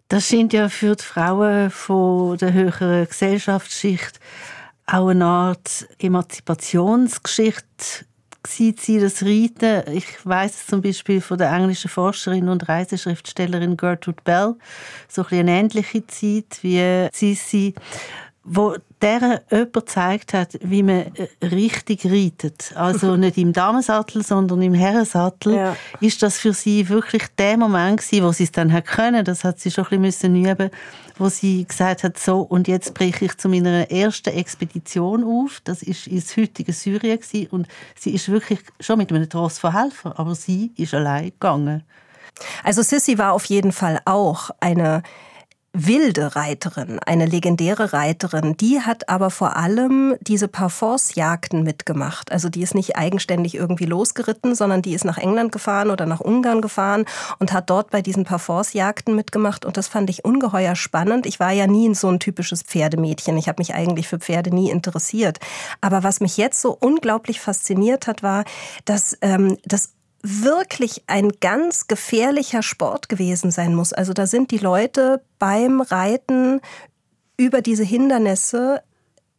Das 0.07 0.27
scheint 0.27 0.53
ja 0.53 0.69
für 0.69 0.95
die 0.95 1.03
Frauen 1.03 1.71
von 1.71 2.37
der 2.37 2.53
höheren 2.53 3.07
Gesellschaftsschicht 3.07 4.19
auch 4.85 5.07
eine 5.07 5.25
Art 5.25 5.87
Emanzipationsgeschichte 5.97 8.05
sie 8.47 8.99
das 8.99 9.23
Reiten. 9.23 9.91
Ich 9.91 10.23
weiß 10.23 10.67
zum 10.67 10.83
Beispiel 10.83 11.19
von 11.19 11.39
der 11.39 11.51
englischen 11.51 11.89
Forscherin 11.89 12.47
und 12.47 12.69
Reiseschriftstellerin 12.69 13.75
Gertrude 13.75 14.21
Bell, 14.23 14.53
so 15.07 15.23
ein 15.23 15.39
eine 15.39 15.59
ähnliche 15.59 16.05
Zeit 16.05 16.59
wie 16.61 17.09
Sissi 17.11 17.73
wo 18.45 18.75
der 19.01 19.43
jemand 19.51 19.73
gezeigt 19.73 20.33
hat, 20.33 20.57
wie 20.61 20.83
man 20.83 21.11
äh, 21.15 21.27
richtig 21.45 22.05
reitet. 22.05 22.73
Also 22.75 23.15
nicht 23.17 23.37
im 23.37 23.53
Damensattel, 23.53 24.23
sondern 24.23 24.61
im 24.61 24.73
Herrensattel. 24.73 25.55
Ja. 25.55 25.77
Ist 25.99 26.23
das 26.23 26.37
für 26.37 26.53
sie 26.53 26.87
wirklich 26.89 27.23
der 27.37 27.57
Moment 27.57 28.01
gewesen, 28.01 28.25
wo 28.25 28.31
sie 28.31 28.45
es 28.45 28.51
dann 28.51 28.71
hat 28.71 28.85
können? 28.85 29.25
Das 29.25 29.43
hat 29.43 29.59
sie 29.59 29.71
schon 29.71 29.85
ein 29.91 30.01
bisschen 30.01 30.35
üben 30.35 30.69
wo 31.17 31.29
sie 31.29 31.65
gesagt 31.65 32.03
hat, 32.03 32.19
so, 32.19 32.41
und 32.41 32.67
jetzt 32.67 32.93
breche 32.93 33.25
ich 33.25 33.37
zu 33.37 33.47
meiner 33.49 33.89
ersten 33.89 34.29
Expedition 34.29 35.23
auf. 35.23 35.61
Das 35.63 35.81
ist 35.81 36.07
ins 36.07 36.35
heutige 36.35 36.73
Syrien 36.73 37.19
gewesen. 37.19 37.47
und 37.51 37.67
sie 37.97 38.13
ist 38.13 38.29
wirklich 38.29 38.59
schon 38.79 38.97
mit 38.97 39.11
einem 39.11 39.29
Tross 39.29 39.59
von 39.59 39.73
Helfern, 39.73 40.13
aber 40.13 40.35
sie 40.35 40.71
ist 40.75 40.93
allein 40.93 41.29
gegangen. 41.29 41.83
Also 42.63 42.81
Sissy 42.81 43.17
war 43.17 43.33
auf 43.33 43.45
jeden 43.45 43.71
Fall 43.71 44.01
auch 44.03 44.49
eine 44.59 45.03
wilde 45.75 46.35
Reiterin, 46.35 46.99
eine 46.99 47.25
legendäre 47.25 47.93
Reiterin, 47.93 48.55
die 48.57 48.81
hat 48.81 49.09
aber 49.09 49.29
vor 49.29 49.57
allem 49.57 50.15
diese 50.21 50.47
Parforce-Jagden 50.47 51.63
mitgemacht. 51.63 52.31
Also 52.31 52.49
die 52.49 52.61
ist 52.61 52.75
nicht 52.75 52.95
eigenständig 52.95 53.55
irgendwie 53.55 53.85
losgeritten, 53.85 54.55
sondern 54.55 54.81
die 54.81 54.93
ist 54.93 55.05
nach 55.05 55.17
England 55.17 55.51
gefahren 55.51 55.91
oder 55.91 56.05
nach 56.05 56.21
Ungarn 56.21 56.61
gefahren 56.61 57.05
und 57.39 57.51
hat 57.51 57.69
dort 57.69 57.91
bei 57.91 58.01
diesen 58.01 58.23
Parforce-Jagden 58.23 59.15
mitgemacht. 59.15 59.65
Und 59.65 59.77
das 59.77 59.87
fand 59.87 60.09
ich 60.09 60.23
ungeheuer 60.23 60.75
spannend. 60.75 61.25
Ich 61.25 61.39
war 61.39 61.51
ja 61.51 61.67
nie 61.67 61.93
so 61.93 62.07
ein 62.09 62.19
typisches 62.19 62.63
Pferdemädchen. 62.63 63.37
Ich 63.37 63.47
habe 63.47 63.59
mich 63.59 63.73
eigentlich 63.73 64.07
für 64.07 64.19
Pferde 64.19 64.53
nie 64.53 64.69
interessiert. 64.69 65.39
Aber 65.81 66.03
was 66.03 66.21
mich 66.21 66.37
jetzt 66.37 66.61
so 66.61 66.75
unglaublich 66.79 67.41
fasziniert 67.41 68.07
hat, 68.07 68.23
war, 68.23 68.45
dass 68.85 69.17
ähm, 69.21 69.57
das 69.65 69.95
wirklich 70.27 71.03
ein 71.07 71.31
ganz 71.39 71.87
gefährlicher 71.87 72.63
Sport 72.63 73.09
gewesen 73.09 73.51
sein 73.51 73.75
muss. 73.75 73.93
Also 73.93 74.13
da 74.13 74.25
sind 74.25 74.49
die 74.51 74.57
Leute 74.57 75.21
beim 75.37 75.81
Reiten 75.81 76.61
über 77.37 77.61
diese 77.61 77.83
Hindernisse 77.83 78.81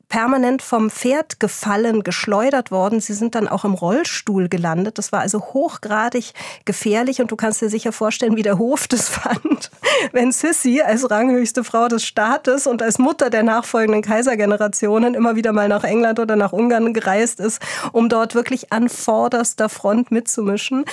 permanent 0.09 0.63
vom 0.63 0.91
Pferd 0.91 1.41
gefallen, 1.41 2.03
geschleudert 2.03 2.71
worden. 2.71 3.01
Sie 3.01 3.13
sind 3.13 3.35
dann 3.35 3.49
auch 3.49 3.65
im 3.65 3.75
Rollstuhl 3.75 4.49
gelandet. 4.49 4.99
Das 4.99 5.11
war 5.11 5.21
also 5.21 5.41
hochgradig 5.41 6.33
gefährlich 6.65 7.21
und 7.21 7.31
du 7.33 7.37
kannst 7.37 7.61
dir 7.61 7.69
sicher 7.69 7.93
vorstellen, 7.93 8.37
wie 8.37 8.43
der 8.43 8.59
Hof 8.59 8.87
das 8.87 9.09
fand, 9.09 9.71
wenn 10.13 10.31
Sissy 10.31 10.81
als 10.81 11.11
ranghöchste 11.11 11.65
Frau 11.65 11.89
des 11.89 12.05
Staates 12.05 12.67
und 12.67 12.83
als 12.83 12.99
Mutter 12.99 13.31
der 13.31 13.43
nachfolgenden 13.43 14.03
Kaisergenerationen 14.03 15.15
immer 15.15 15.35
wieder 15.35 15.53
mal 15.53 15.69
nach 15.69 15.85
England 15.85 16.21
oder 16.21 16.37
nach 16.37 16.53
Ungarn 16.53 16.95
gereist 16.95 17.41
ist, 17.41 17.61
um 17.93 18.09
dort 18.09 18.35
wirklich 18.35 18.73
an 18.73 18.89
vorderster 18.89 19.69
Front 19.69 20.11
mitzumischen. 20.13 20.85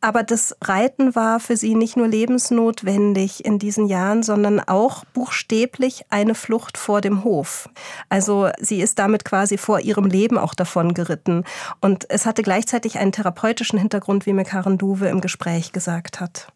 Aber 0.00 0.22
das 0.22 0.56
Reiten 0.62 1.14
war 1.14 1.40
für 1.40 1.56
sie 1.56 1.74
nicht 1.74 1.96
nur 1.96 2.08
lebensnotwendig 2.08 3.44
in 3.44 3.58
diesen 3.58 3.86
Jahren, 3.86 4.22
sondern 4.22 4.60
auch 4.60 5.04
buchstäblich 5.06 6.04
eine 6.08 6.34
Flucht 6.34 6.78
vor 6.78 7.00
dem 7.00 7.24
Hof. 7.24 7.68
Also 8.08 8.48
sie 8.60 8.80
ist 8.80 8.98
damit 8.98 9.24
quasi 9.24 9.58
vor 9.58 9.80
ihrem 9.80 10.06
Leben 10.06 10.38
auch 10.38 10.54
davon 10.54 10.94
geritten. 10.94 11.44
Und 11.80 12.06
es 12.08 12.26
hatte 12.26 12.42
gleichzeitig 12.42 12.98
einen 12.98 13.12
therapeutischen 13.12 13.78
Hintergrund, 13.78 14.26
wie 14.26 14.32
mir 14.32 14.44
Karen 14.44 14.78
Duwe 14.78 15.08
im 15.08 15.20
Gespräch 15.20 15.72
gesagt 15.72 16.20
hat. 16.20 16.48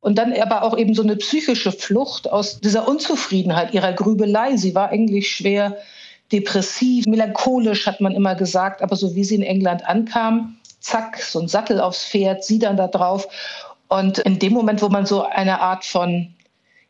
Und 0.00 0.16
dann 0.16 0.32
aber 0.32 0.62
auch 0.62 0.76
eben 0.76 0.94
so 0.94 1.02
eine 1.02 1.16
psychische 1.16 1.72
Flucht 1.72 2.30
aus 2.30 2.60
dieser 2.60 2.86
Unzufriedenheit, 2.86 3.74
ihrer 3.74 3.92
Grübelei. 3.92 4.56
Sie 4.56 4.74
war 4.74 4.90
eigentlich 4.90 5.30
schwer 5.30 5.76
depressiv, 6.30 7.06
melancholisch, 7.06 7.86
hat 7.86 8.00
man 8.00 8.12
immer 8.12 8.34
gesagt. 8.34 8.82
Aber 8.82 8.96
so 8.96 9.14
wie 9.14 9.24
sie 9.24 9.34
in 9.34 9.42
England 9.42 9.88
ankam, 9.88 10.56
zack, 10.80 11.20
so 11.20 11.40
ein 11.40 11.48
Sattel 11.48 11.80
aufs 11.80 12.04
Pferd, 12.04 12.44
sie 12.44 12.58
dann 12.58 12.76
da 12.76 12.86
drauf. 12.86 13.26
Und 13.88 14.18
in 14.18 14.38
dem 14.38 14.52
Moment, 14.52 14.82
wo 14.82 14.88
man 14.88 15.06
so 15.06 15.24
eine 15.24 15.60
Art 15.60 15.84
von 15.84 16.34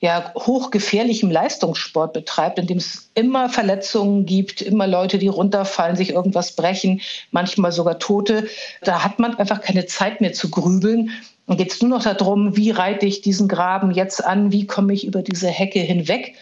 ja, 0.00 0.32
hochgefährlichem 0.34 1.30
Leistungssport 1.30 2.12
betreibt, 2.12 2.58
in 2.58 2.66
dem 2.66 2.78
es 2.78 3.10
immer 3.14 3.48
Verletzungen 3.48 4.26
gibt, 4.26 4.62
immer 4.62 4.86
Leute, 4.86 5.18
die 5.18 5.26
runterfallen, 5.26 5.96
sich 5.96 6.10
irgendwas 6.10 6.52
brechen, 6.52 7.00
manchmal 7.32 7.72
sogar 7.72 7.98
Tote. 7.98 8.48
Da 8.82 9.02
hat 9.02 9.18
man 9.18 9.36
einfach 9.36 9.60
keine 9.60 9.86
Zeit 9.86 10.20
mehr 10.20 10.32
zu 10.32 10.50
grübeln. 10.50 11.10
Dann 11.46 11.56
geht 11.56 11.72
es 11.72 11.82
nur 11.82 11.90
noch 11.90 12.04
darum, 12.04 12.56
wie 12.56 12.70
reite 12.70 13.06
ich 13.06 13.22
diesen 13.22 13.48
Graben 13.48 13.90
jetzt 13.90 14.24
an, 14.24 14.52
wie 14.52 14.66
komme 14.66 14.92
ich 14.92 15.04
über 15.04 15.22
diese 15.22 15.48
Hecke 15.48 15.80
hinweg. 15.80 16.36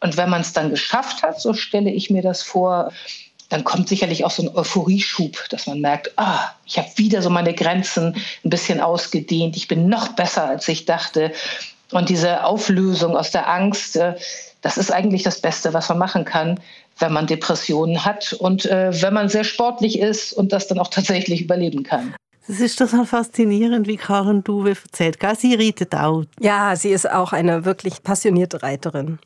Und 0.00 0.16
wenn 0.16 0.30
man 0.30 0.40
es 0.40 0.54
dann 0.54 0.70
geschafft 0.70 1.22
hat, 1.22 1.40
so 1.40 1.52
stelle 1.52 1.90
ich 1.90 2.08
mir 2.08 2.22
das 2.22 2.42
vor, 2.42 2.92
dann 3.50 3.64
kommt 3.64 3.88
sicherlich 3.88 4.24
auch 4.24 4.30
so 4.30 4.42
ein 4.42 4.56
Euphorieschub, 4.56 5.50
dass 5.50 5.66
man 5.66 5.80
merkt, 5.80 6.12
ah, 6.16 6.50
ich 6.64 6.78
habe 6.78 6.88
wieder 6.96 7.20
so 7.20 7.28
meine 7.28 7.52
Grenzen 7.52 8.16
ein 8.44 8.50
bisschen 8.50 8.80
ausgedehnt, 8.80 9.56
ich 9.56 9.68
bin 9.68 9.88
noch 9.88 10.08
besser, 10.08 10.48
als 10.48 10.66
ich 10.68 10.86
dachte. 10.86 11.32
Und 11.92 12.08
diese 12.08 12.44
Auflösung 12.44 13.16
aus 13.16 13.30
der 13.30 13.48
Angst, 13.48 13.96
äh, 13.96 14.14
das 14.60 14.76
ist 14.78 14.92
eigentlich 14.92 15.22
das 15.22 15.40
Beste, 15.40 15.74
was 15.74 15.88
man 15.88 15.98
machen 15.98 16.24
kann, 16.24 16.60
wenn 16.98 17.12
man 17.12 17.26
Depressionen 17.26 18.04
hat 18.04 18.32
und 18.32 18.64
äh, 18.66 18.90
wenn 19.02 19.14
man 19.14 19.28
sehr 19.28 19.44
sportlich 19.44 19.98
ist 19.98 20.32
und 20.32 20.52
das 20.52 20.68
dann 20.68 20.78
auch 20.78 20.88
tatsächlich 20.90 21.42
überleben 21.42 21.82
kann. 21.82 22.14
Das 22.48 22.58
ist 22.58 22.76
total 22.76 23.06
faszinierend, 23.06 23.86
wie 23.86 23.96
Karen 23.96 24.42
Duwe 24.42 24.70
erzählt. 24.70 25.18
Sie 25.38 25.54
reitet 25.54 25.94
auch. 25.94 26.24
Ja, 26.40 26.74
sie 26.74 26.90
ist 26.90 27.08
auch 27.08 27.32
eine 27.32 27.64
wirklich 27.64 28.02
passionierte 28.02 28.62
Reiterin. 28.62 29.20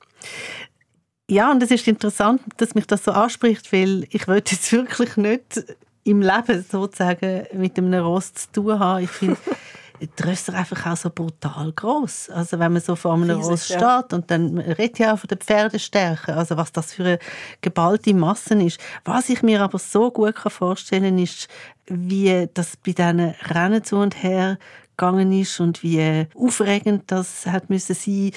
Ja, 1.28 1.50
und 1.50 1.62
es 1.62 1.70
ist 1.70 1.88
interessant, 1.88 2.42
dass 2.58 2.74
mich 2.74 2.86
das 2.86 3.04
so 3.04 3.12
anspricht, 3.12 3.72
weil 3.72 4.06
ich 4.10 4.28
wollte 4.28 4.54
jetzt 4.54 4.70
wirklich 4.70 5.16
nicht 5.16 5.64
im 6.04 6.20
Leben 6.20 6.64
sozusagen 6.70 7.46
mit 7.52 7.76
einem 7.78 7.94
Ross 7.94 8.32
zu 8.34 8.52
tun 8.52 8.78
haben. 8.78 9.04
Ich 9.04 9.10
finde, 9.10 9.38
die 10.00 10.22
Rösser 10.22 10.54
einfach 10.54 10.86
auch 10.86 10.96
so 10.96 11.10
brutal 11.10 11.72
groß. 11.72 12.30
Also 12.30 12.58
wenn 12.58 12.72
man 12.72 12.82
so 12.82 12.96
vor 12.96 13.14
einem 13.14 13.40
Ross 13.40 13.66
steht 13.66 13.80
ja. 13.80 14.04
und 14.12 14.30
dann 14.30 14.58
redet 14.58 14.98
ja 14.98 15.14
auch 15.14 15.18
von 15.18 15.28
der 15.28 15.38
Pferdestärke, 15.38 16.34
also 16.34 16.56
was 16.56 16.72
das 16.72 16.92
für 16.92 17.04
eine 17.04 17.18
geballte 17.60 18.14
Masse 18.14 18.54
ist. 18.54 18.80
Was 19.04 19.28
ich 19.28 19.42
mir 19.42 19.62
aber 19.62 19.78
so 19.78 20.10
gut 20.10 20.38
vorstellen 20.38 21.16
kann, 21.16 21.18
ist, 21.18 21.48
wie 21.86 22.48
das 22.52 22.76
bei 22.76 22.92
diesen 22.92 23.20
Rennen 23.20 23.84
zu 23.84 23.96
und 23.96 24.22
her 24.22 24.58
gegangen 24.96 25.32
ist 25.32 25.60
und 25.60 25.82
wie 25.82 26.26
aufregend 26.34 27.04
das 27.08 27.46
hat 27.46 27.70
müssen 27.70 27.94
sein. 27.94 28.30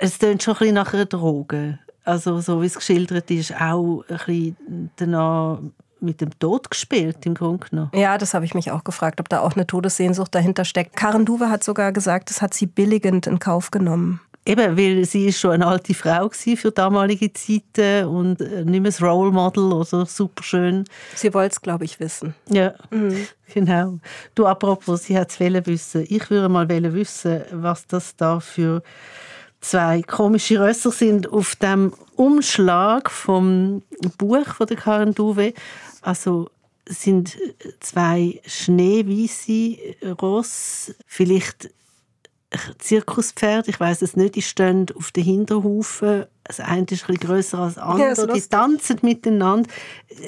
Es 0.00 0.18
klingt 0.18 0.42
schon 0.42 0.54
ein 0.54 0.58
bisschen 0.58 0.74
nach 0.74 0.94
einer 0.94 1.06
Droge. 1.06 1.78
Also 2.04 2.40
so 2.40 2.62
wie 2.62 2.66
es 2.66 2.74
geschildert 2.74 3.30
ist, 3.30 3.52
auch 3.60 4.02
ein 4.08 4.16
bisschen 4.16 4.90
danach 4.96 5.58
mit 6.00 6.20
dem 6.20 6.38
Tod 6.38 6.70
gespielt, 6.70 7.24
im 7.26 7.34
Grunde 7.34 7.66
genommen. 7.68 7.90
Ja, 7.94 8.18
das 8.18 8.34
habe 8.34 8.44
ich 8.44 8.54
mich 8.54 8.70
auch 8.70 8.84
gefragt, 8.84 9.20
ob 9.20 9.28
da 9.28 9.40
auch 9.40 9.54
eine 9.54 9.66
Todessehnsucht 9.66 10.34
dahinter 10.34 10.64
steckt. 10.64 10.96
Karen 10.96 11.24
Duwe 11.24 11.50
hat 11.50 11.64
sogar 11.64 11.92
gesagt, 11.92 12.30
das 12.30 12.42
hat 12.42 12.54
sie 12.54 12.66
billigend 12.66 13.26
in 13.26 13.38
Kauf 13.38 13.70
genommen. 13.70 14.20
Eben, 14.48 14.78
weil 14.78 15.04
sie 15.04 15.26
ist 15.26 15.40
schon 15.40 15.50
eine 15.50 15.66
alte 15.66 15.92
Frau 15.92 16.30
für 16.30 16.70
damalige 16.70 17.30
Zeiten 17.34 18.06
und 18.06 18.40
äh, 18.40 18.64
nicht 18.64 18.80
mehr 18.80 18.90
das 18.90 19.02
Role 19.02 19.30
Model 19.30 19.72
oder 19.72 20.06
super 20.06 20.42
schön. 20.42 20.84
Sie 21.14 21.34
wollte 21.34 21.52
es, 21.52 21.60
glaube 21.60 21.84
ich, 21.84 22.00
wissen. 22.00 22.34
Ja, 22.48 22.72
mhm. 22.90 23.26
genau. 23.52 23.98
Du, 24.34 24.46
apropos, 24.46 25.04
sie 25.04 25.18
hat 25.18 25.30
es 25.30 25.38
wissen. 25.38 26.06
Ich 26.08 26.30
würde 26.30 26.48
mal 26.48 26.66
wissen, 26.66 27.42
was 27.52 27.86
das 27.86 28.16
da 28.16 28.40
für 28.40 28.82
zwei 29.60 30.00
komische 30.00 30.60
Rösser 30.60 30.92
sind 30.92 31.30
auf 31.30 31.56
dem 31.56 31.92
Umschlag 32.16 33.10
vom 33.10 33.82
Buch 34.16 34.46
von 34.46 34.66
der 34.66 34.76
Karen 34.76 35.14
Duve. 35.14 35.52
Also 36.08 36.48
sind 36.88 37.36
zwei 37.80 38.40
schneeweiße 38.46 40.14
Ross, 40.22 40.94
vielleicht 41.04 41.68
Zirkuspferd, 42.78 43.68
ich 43.68 43.78
weiß 43.78 44.00
es 44.00 44.16
nicht, 44.16 44.36
die 44.36 44.40
stehen 44.40 44.86
auf 44.96 45.12
den 45.12 45.24
Hinterhufen 45.24 46.24
das 46.48 46.60
eine 46.60 46.80
ist 46.80 46.80
ein 46.80 46.86
bisschen 46.86 47.16
grösser 47.16 47.58
als 47.58 47.74
das 47.74 47.84
andere, 47.84 48.14
ja, 48.14 48.26
die 48.26 48.40
tanzen 48.40 48.98
miteinander. 49.02 49.68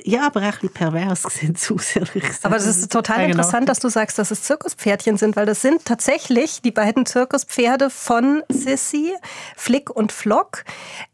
Ja, 0.04 0.26
aber 0.26 0.40
auch 0.40 0.44
ein 0.44 0.50
bisschen 0.52 0.68
pervers 0.70 1.22
sehen 1.30 1.54
sie 1.56 1.74
aus, 1.74 1.94
Aber 2.42 2.56
das 2.56 2.66
ist 2.66 2.92
total 2.92 3.28
interessant, 3.28 3.68
dass 3.68 3.80
du 3.80 3.88
sagst, 3.88 4.18
dass 4.18 4.30
es 4.30 4.42
Zirkuspferdchen 4.42 5.16
sind, 5.16 5.34
weil 5.36 5.46
das 5.46 5.62
sind 5.62 5.84
tatsächlich 5.86 6.60
die 6.60 6.70
beiden 6.70 7.06
Zirkuspferde 7.06 7.88
von 7.88 8.42
Sissy, 8.50 9.14
Flick 9.56 9.88
und 9.90 10.12
Flock. 10.12 10.64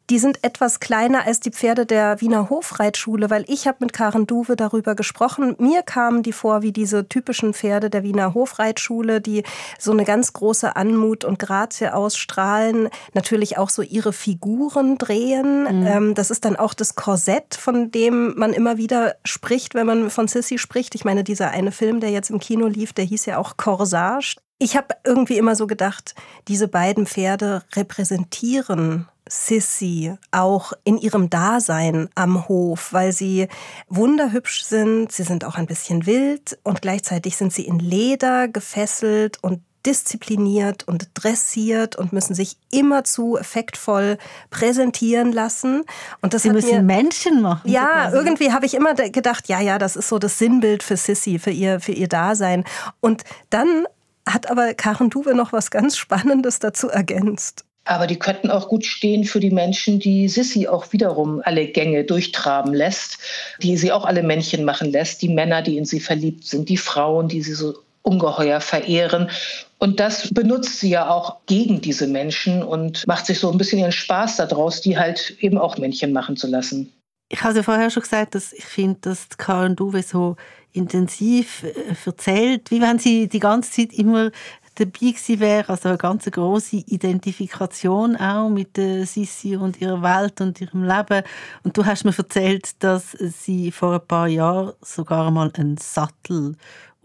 Die 0.09 0.21
sind 0.21 0.45
etwas 0.45 0.79
kleiner 0.79 1.27
als 1.27 1.41
die 1.41 1.51
Pferde 1.51 1.85
der 1.85 2.21
Wiener 2.21 2.49
Hofreitschule, 2.49 3.29
weil 3.29 3.45
ich 3.49 3.67
habe 3.67 3.79
mit 3.81 3.93
Karen 3.93 4.25
Duwe 4.29 4.55
darüber 4.55 4.95
gesprochen. 4.95 5.57
Mir 5.59 5.83
kamen 5.83 6.23
die 6.23 6.33
vor 6.33 6.63
wie 6.63 6.71
diese 6.71 7.09
typischen 7.09 7.55
Pferde 7.55 7.91
der 7.91 8.05
Wiener 8.05 8.33
Hofreitschule, 8.33 9.21
die 9.21 9.43
so 9.81 9.91
eine 9.91 10.05
ganz 10.05 10.33
große 10.33 10.77
Anmut 10.77 11.25
und 11.25 11.41
Grazie 11.41 11.93
ausstrahlen, 11.93 12.89
natürlich 13.15 13.59
auch 13.59 13.69
so 13.69 13.83
ihre 13.83 14.13
Figuren 14.13 14.96
drehen. 14.99 15.81
Mhm. 15.81 15.87
Ähm, 15.87 16.15
das 16.15 16.31
ist 16.31 16.45
dann 16.45 16.57
auch 16.57 16.75
das 16.75 16.95
Korsett, 16.95 17.55
von 17.55 17.91
dem 17.91 18.35
man 18.37 18.53
immer 18.53 18.77
wieder 18.77 19.17
spricht, 19.25 19.75
wenn 19.75 19.87
man 19.87 20.11
von 20.11 20.29
Sissy 20.29 20.59
spricht. 20.59 20.95
Ich 20.95 21.05
meine, 21.05 21.25
dieser 21.25 21.51
eine 21.51 21.73
Film, 21.73 22.01
der 22.01 22.11
jetzt 22.11 22.31
im 22.31 22.41
Kino 22.41 22.67
lief, 22.67 22.93
der 22.93 23.05
hieß 23.05 23.27
ja 23.27 23.39
auch 23.39 23.57
Corsage. 23.57 24.37
Ich 24.59 24.77
habe 24.77 24.95
irgendwie 25.05 25.37
immer 25.37 25.55
so 25.55 25.67
gedacht, 25.67 26.15
diese 26.49 26.69
beiden 26.69 27.07
Pferde 27.07 27.63
repräsentieren 27.75 29.07
Sissy 29.29 30.15
auch 30.31 30.73
in 30.85 30.99
ihrem 30.99 31.29
Dasein 31.31 32.09
am 32.15 32.49
Hof, 32.49 32.93
weil 32.93 33.13
sie 33.13 33.49
wunderhübsch 33.89 34.65
sind, 34.65 35.13
sie 35.13 35.25
sind 35.25 35.45
auch 35.45 35.57
ein 35.57 35.67
bisschen 35.67 36.07
wild 36.07 36.59
und 36.63 36.81
gleichzeitig 36.81 37.37
sind 37.37 37.53
sie 37.53 37.67
in 37.67 37.79
Leder 37.79 38.49
gefesselt 38.49 39.43
und 39.43 39.63
diszipliniert 39.87 40.87
und 40.87 41.09
dressiert 41.15 41.97
und 41.97 42.13
müssen 42.13 42.35
sich 42.35 42.57
immerzu 42.71 43.39
effektvoll 43.39 44.19
präsentieren 44.51 45.33
lassen. 45.33 45.85
Und 46.21 46.35
das 46.35 46.43
Sie 46.43 46.51
müssen 46.51 46.71
mir, 46.71 46.83
Menschen 46.83 47.41
machen. 47.41 47.71
Ja, 47.71 48.11
so 48.11 48.17
irgendwie 48.17 48.53
habe 48.53 48.67
ich 48.67 48.75
immer 48.75 48.95
gedacht, 48.95 49.49
ja, 49.49 49.61
ja, 49.61 49.79
das 49.79 49.97
ist 49.97 50.09
so 50.09 50.19
das 50.19 50.39
Sinnbild 50.39 50.83
für 50.83 50.97
Sissy, 50.97 51.39
für 51.39 51.51
ihr, 51.51 51.81
für 51.81 51.93
ihr 51.93 52.09
Dasein. 52.09 52.65
Und 53.01 53.23
dann 53.51 53.87
hat 54.29 54.51
aber 54.51 54.75
Karen 54.75 55.09
Duwe 55.09 55.35
noch 55.35 55.53
was 55.53 55.71
ganz 55.71 55.97
Spannendes 55.97 56.59
dazu 56.59 56.89
ergänzt. 56.89 57.65
Aber 57.85 58.09
die 58.09 58.19
könnten 58.19 58.51
auch 58.51 58.69
gut 58.69 58.85
stehen 58.85 59.23
für 59.23 59.39
die 59.39 59.53
Menschen, 59.53 60.01
die 60.01 60.29
Sissy 60.29 60.67
auch 60.67 60.93
wiederum 60.93 61.41
alle 61.45 61.69
Gänge 61.69 62.03
durchtraben 62.03 62.75
lässt, 62.75 63.19
die 63.63 63.77
sie 63.77 63.93
auch 63.93 64.05
alle 64.05 64.25
Männchen 64.25 64.65
machen 64.65 64.91
lässt, 64.91 65.23
die 65.23 65.29
Männer, 65.29 65.63
die 65.63 65.77
in 65.77 65.85
sie 65.85 66.01
verliebt 66.01 66.45
sind, 66.45 66.69
die 66.69 66.77
Frauen, 66.77 67.29
die 67.29 67.43
sie 67.43 67.55
so 67.55 67.75
ungeheuer 68.03 68.61
verehren. 68.61 69.31
Und 69.79 70.01
das 70.01 70.33
benutzt 70.33 70.81
sie 70.81 70.91
ja 70.91 71.11
auch 71.11 71.45
gegen 71.47 71.81
diese 71.81 72.07
Menschen 72.07 72.63
und 72.63 73.07
macht 73.07 73.27
sich 73.27 73.39
so 73.39 73.51
ein 73.51 73.59
bisschen 73.59 73.79
ihren 73.79 73.93
Spaß 73.93 74.37
daraus, 74.37 74.81
die 74.81 74.97
halt 74.97 75.37
eben 75.41 75.59
auch 75.59 75.77
Männchen 75.77 76.13
machen 76.13 76.37
zu 76.37 76.47
lassen. 76.47 76.93
Ich 77.29 77.43
habe 77.43 77.57
ja 77.57 77.63
vorher 77.63 77.91
schon 77.91 78.03
gesagt, 78.05 78.35
dass 78.35 78.53
ich 78.53 78.65
finde, 78.65 79.01
dass 79.03 79.29
Karen 79.37 79.75
Duwe 79.77 80.03
so 80.03 80.37
intensiv 80.73 81.65
äh, 81.65 81.95
erzählt, 82.05 82.71
wie 82.71 82.81
wenn 82.81 82.99
sie 82.99 83.29
die 83.29 83.41
ganze 83.41 83.73
Zeit 83.73 83.93
immer 83.93 84.31
dabei 84.77 84.91
gewesen 84.93 85.41
wäre, 85.41 85.71
also 85.71 85.89
eine 85.89 85.99
ganz 85.99 86.31
große 86.31 86.77
Identifikation 86.77 88.17
auch 88.17 88.49
mit 88.49 88.77
der 88.77 89.07
Sissi 89.07 89.57
und 89.57 89.81
ihrer 89.81 90.03
Welt 90.03 90.41
und 90.41 90.61
ihrem 90.61 90.85
Leben. 90.85 91.23
Und 91.65 91.77
du 91.77 91.85
hast 91.85 92.05
mir 92.05 92.17
erzählt, 92.17 92.83
dass 92.83 93.13
sie 93.13 93.73
vor 93.73 93.95
ein 93.95 94.07
paar 94.07 94.29
Jahren 94.29 94.75
sogar 94.83 95.31
mal 95.31 95.51
einen 95.57 95.79
Sattel 95.79 96.57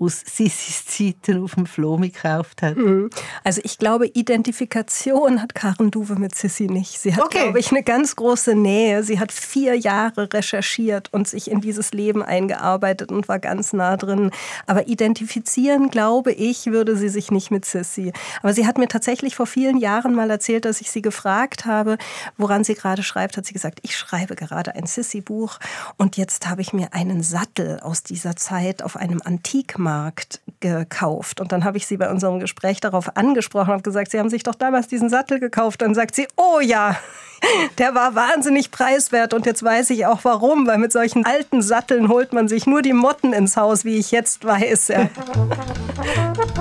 aus 0.02 0.24
Sissis 0.26 0.86
Zeiten 0.88 1.44
auf 1.44 1.54
dem 1.54 1.68
Flomi 1.68 2.10
gekauft 2.10 2.64
hat. 2.64 2.76
Mhm. 2.76 3.12
Also 3.44 3.62
ich 3.64 3.78
glaube, 3.78 4.08
Identifikation 4.08 5.42
hat 5.42 5.54
Karen 5.54 5.92
Duwe 5.92 6.16
mit 6.16 6.34
Sissi 6.34 6.66
nicht. 6.66 7.00
Sie 7.00 7.16
hat, 7.16 7.24
okay. 7.24 7.44
glaube 7.44 7.60
ich, 7.60 7.72
eine 7.72 7.84
ganz 7.84 8.16
große 8.16 8.56
Nähe. 8.56 9.04
Sie 9.04 9.20
hat 9.20 9.32
vier 9.32 9.76
Jahre 9.76 10.34
recherchiert 10.34 11.14
und 11.14 11.28
sich 11.28 11.52
in 11.52 11.62
dieses 11.62 11.92
Leben 11.92 12.24
eingearbeitet 12.24 13.12
und 13.12 13.28
war 13.28 13.38
ganz 13.38 13.74
nah 13.74 13.96
drin. 13.96 14.32
Aber 14.66 14.88
identifizieren, 14.88 15.92
glaube 15.92 16.32
ich, 16.32 16.66
würde 16.68 16.98
sie 16.98 17.10
sich 17.10 17.30
nicht 17.30 17.52
mit 17.52 17.66
Sissi. 17.66 18.12
Aber 18.42 18.54
sie 18.54 18.66
hat 18.66 18.80
mir 18.80 18.88
tatsächlich 18.88 19.36
vor 19.36 19.46
vielen 19.46 19.78
Jahren 19.78 20.16
mal 20.16 20.32
erzählt, 20.32 20.66
dass 20.66 20.82
ich 20.82 20.90
sie 20.90 21.04
gefragt 21.04 21.66
habe, 21.66 21.98
woran 22.38 22.64
sie 22.64 22.74
gerade 22.74 23.04
schreibt, 23.04 23.38
hat 23.38 23.46
sie 23.46 23.54
gesagt, 23.54 23.80
ich 23.84 23.96
schreibe 23.96 24.36
gerade 24.36 24.76
ein 24.76 24.88
Sissi-Buch 24.88 25.60
und 25.98 26.18
jetzt 26.18 26.50
habe 26.50 26.62
ich 26.62 26.74
mir 26.74 26.94
einen 26.94 27.22
Sattel 27.22 27.80
aus 27.82 28.02
dieser 28.02 28.36
Zeit 28.36 28.82
auf 28.82 28.98
einem 28.98 29.22
Antikmarkt 29.24 29.91
Markt 29.92 30.40
gekauft. 30.62 31.42
Und 31.42 31.52
dann 31.52 31.66
habe 31.66 31.76
ich 31.76 31.86
sie 31.86 31.98
bei 31.98 32.10
unserem 32.10 32.40
Gespräch 32.40 32.80
darauf 32.80 33.18
angesprochen 33.18 33.74
und 33.74 33.84
gesagt, 33.84 34.10
Sie 34.12 34.20
haben 34.20 34.30
sich 34.30 34.44
doch 34.44 34.56
damals 34.56 34.88
diesen 34.88 35.10
Sattel 35.10 35.42
gekauft. 35.42 35.82
Dann 35.82 35.94
sagt 35.94 36.16
sie, 36.16 36.28
oh 36.38 36.62
ja, 36.62 36.96
der 37.78 37.94
war 37.94 38.16
wahnsinnig 38.16 38.72
preiswert 38.72 39.34
und 39.34 39.46
jetzt 39.46 39.64
weiß 39.64 39.90
ich 39.90 40.06
auch 40.06 40.20
warum, 40.24 40.66
weil 40.66 40.78
mit 40.78 40.94
solchen 40.94 41.26
alten 41.26 41.62
Satteln 41.62 42.08
holt 42.08 42.32
man 42.32 42.48
sich 42.48 42.68
nur 42.68 42.82
die 42.82 42.94
Motten 42.94 43.34
ins 43.34 43.58
Haus, 43.58 43.84
wie 43.84 43.98
ich 43.98 44.12
jetzt 44.12 44.46
weiß. 44.46 44.88
Ja. 44.88 45.10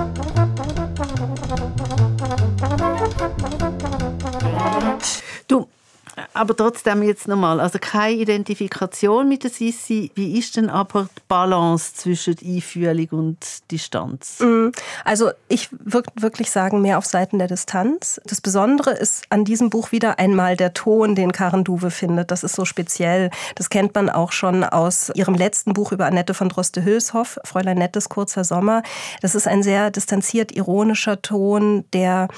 aber 6.41 6.57
trotzdem 6.57 7.03
jetzt 7.03 7.27
nochmal, 7.27 7.59
also 7.59 7.77
keine 7.79 8.15
Identifikation 8.15 9.29
mit 9.29 9.43
der 9.43 9.51
Sissi. 9.51 10.11
Wie 10.15 10.39
ist 10.39 10.57
denn 10.57 10.71
aber 10.71 11.07
die 11.15 11.21
Balance 11.27 11.93
zwischen 11.93 12.35
Einfühlung 12.43 13.07
und 13.11 13.37
Distanz? 13.69 14.39
Mm, 14.39 14.69
also 15.05 15.29
ich 15.49 15.69
würde 15.71 16.09
wirklich 16.15 16.49
sagen, 16.49 16.81
mehr 16.81 16.97
auf 16.97 17.05
Seiten 17.05 17.37
der 17.37 17.47
Distanz. 17.47 18.19
Das 18.25 18.41
Besondere 18.41 18.89
ist 18.89 19.23
an 19.29 19.45
diesem 19.45 19.69
Buch 19.69 19.91
wieder 19.91 20.17
einmal 20.17 20.57
der 20.57 20.73
Ton, 20.73 21.13
den 21.13 21.31
Karen 21.31 21.63
Duwe 21.63 21.91
findet. 21.91 22.31
Das 22.31 22.43
ist 22.43 22.55
so 22.55 22.65
speziell. 22.65 23.29
Das 23.53 23.69
kennt 23.69 23.93
man 23.93 24.09
auch 24.09 24.31
schon 24.31 24.63
aus 24.63 25.11
ihrem 25.13 25.35
letzten 25.35 25.73
Buch 25.73 25.91
über 25.91 26.07
Annette 26.07 26.33
von 26.33 26.49
Droste-Hülshoff, 26.49 27.37
Fräulein 27.43 27.77
Nettes 27.77 28.09
kurzer 28.09 28.43
Sommer. 28.43 28.81
Das 29.21 29.35
ist 29.35 29.47
ein 29.47 29.61
sehr 29.61 29.91
distanziert 29.91 30.51
ironischer 30.53 31.21
Ton, 31.21 31.85
der 31.93 32.29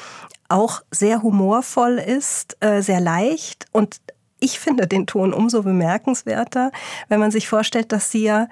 auch 0.50 0.82
sehr 0.92 1.24
humorvoll 1.24 1.98
ist, 1.98 2.58
äh, 2.60 2.82
sehr 2.82 3.00
leicht. 3.00 3.66
Und 3.72 4.02
ich 4.40 4.60
finde 4.60 4.88
den 4.88 5.08
Ton 5.08 5.34
umso 5.34 5.64
bemerkenswerter, 5.64 6.72
wenn 7.08 7.20
man 7.20 7.32
sich 7.32 7.48
vorstellt, 7.48 7.92
dass 7.92 8.12
sie 8.12 8.24
ja 8.24 8.48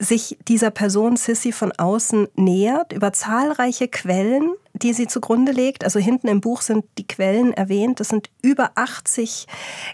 sich 0.00 0.38
dieser 0.46 0.70
Person 0.70 1.16
Sissy 1.16 1.50
von 1.50 1.72
außen 1.72 2.28
nähert 2.36 2.92
über 2.92 3.12
zahlreiche 3.12 3.88
Quellen, 3.88 4.52
die 4.72 4.92
sie 4.92 5.08
zugrunde 5.08 5.50
legt. 5.50 5.82
Also 5.82 5.98
hinten 5.98 6.28
im 6.28 6.40
Buch 6.40 6.62
sind 6.62 6.84
die 6.98 7.06
Quellen 7.06 7.52
erwähnt. 7.52 7.98
Das 7.98 8.08
sind 8.08 8.30
über 8.40 8.70
80 8.76 9.48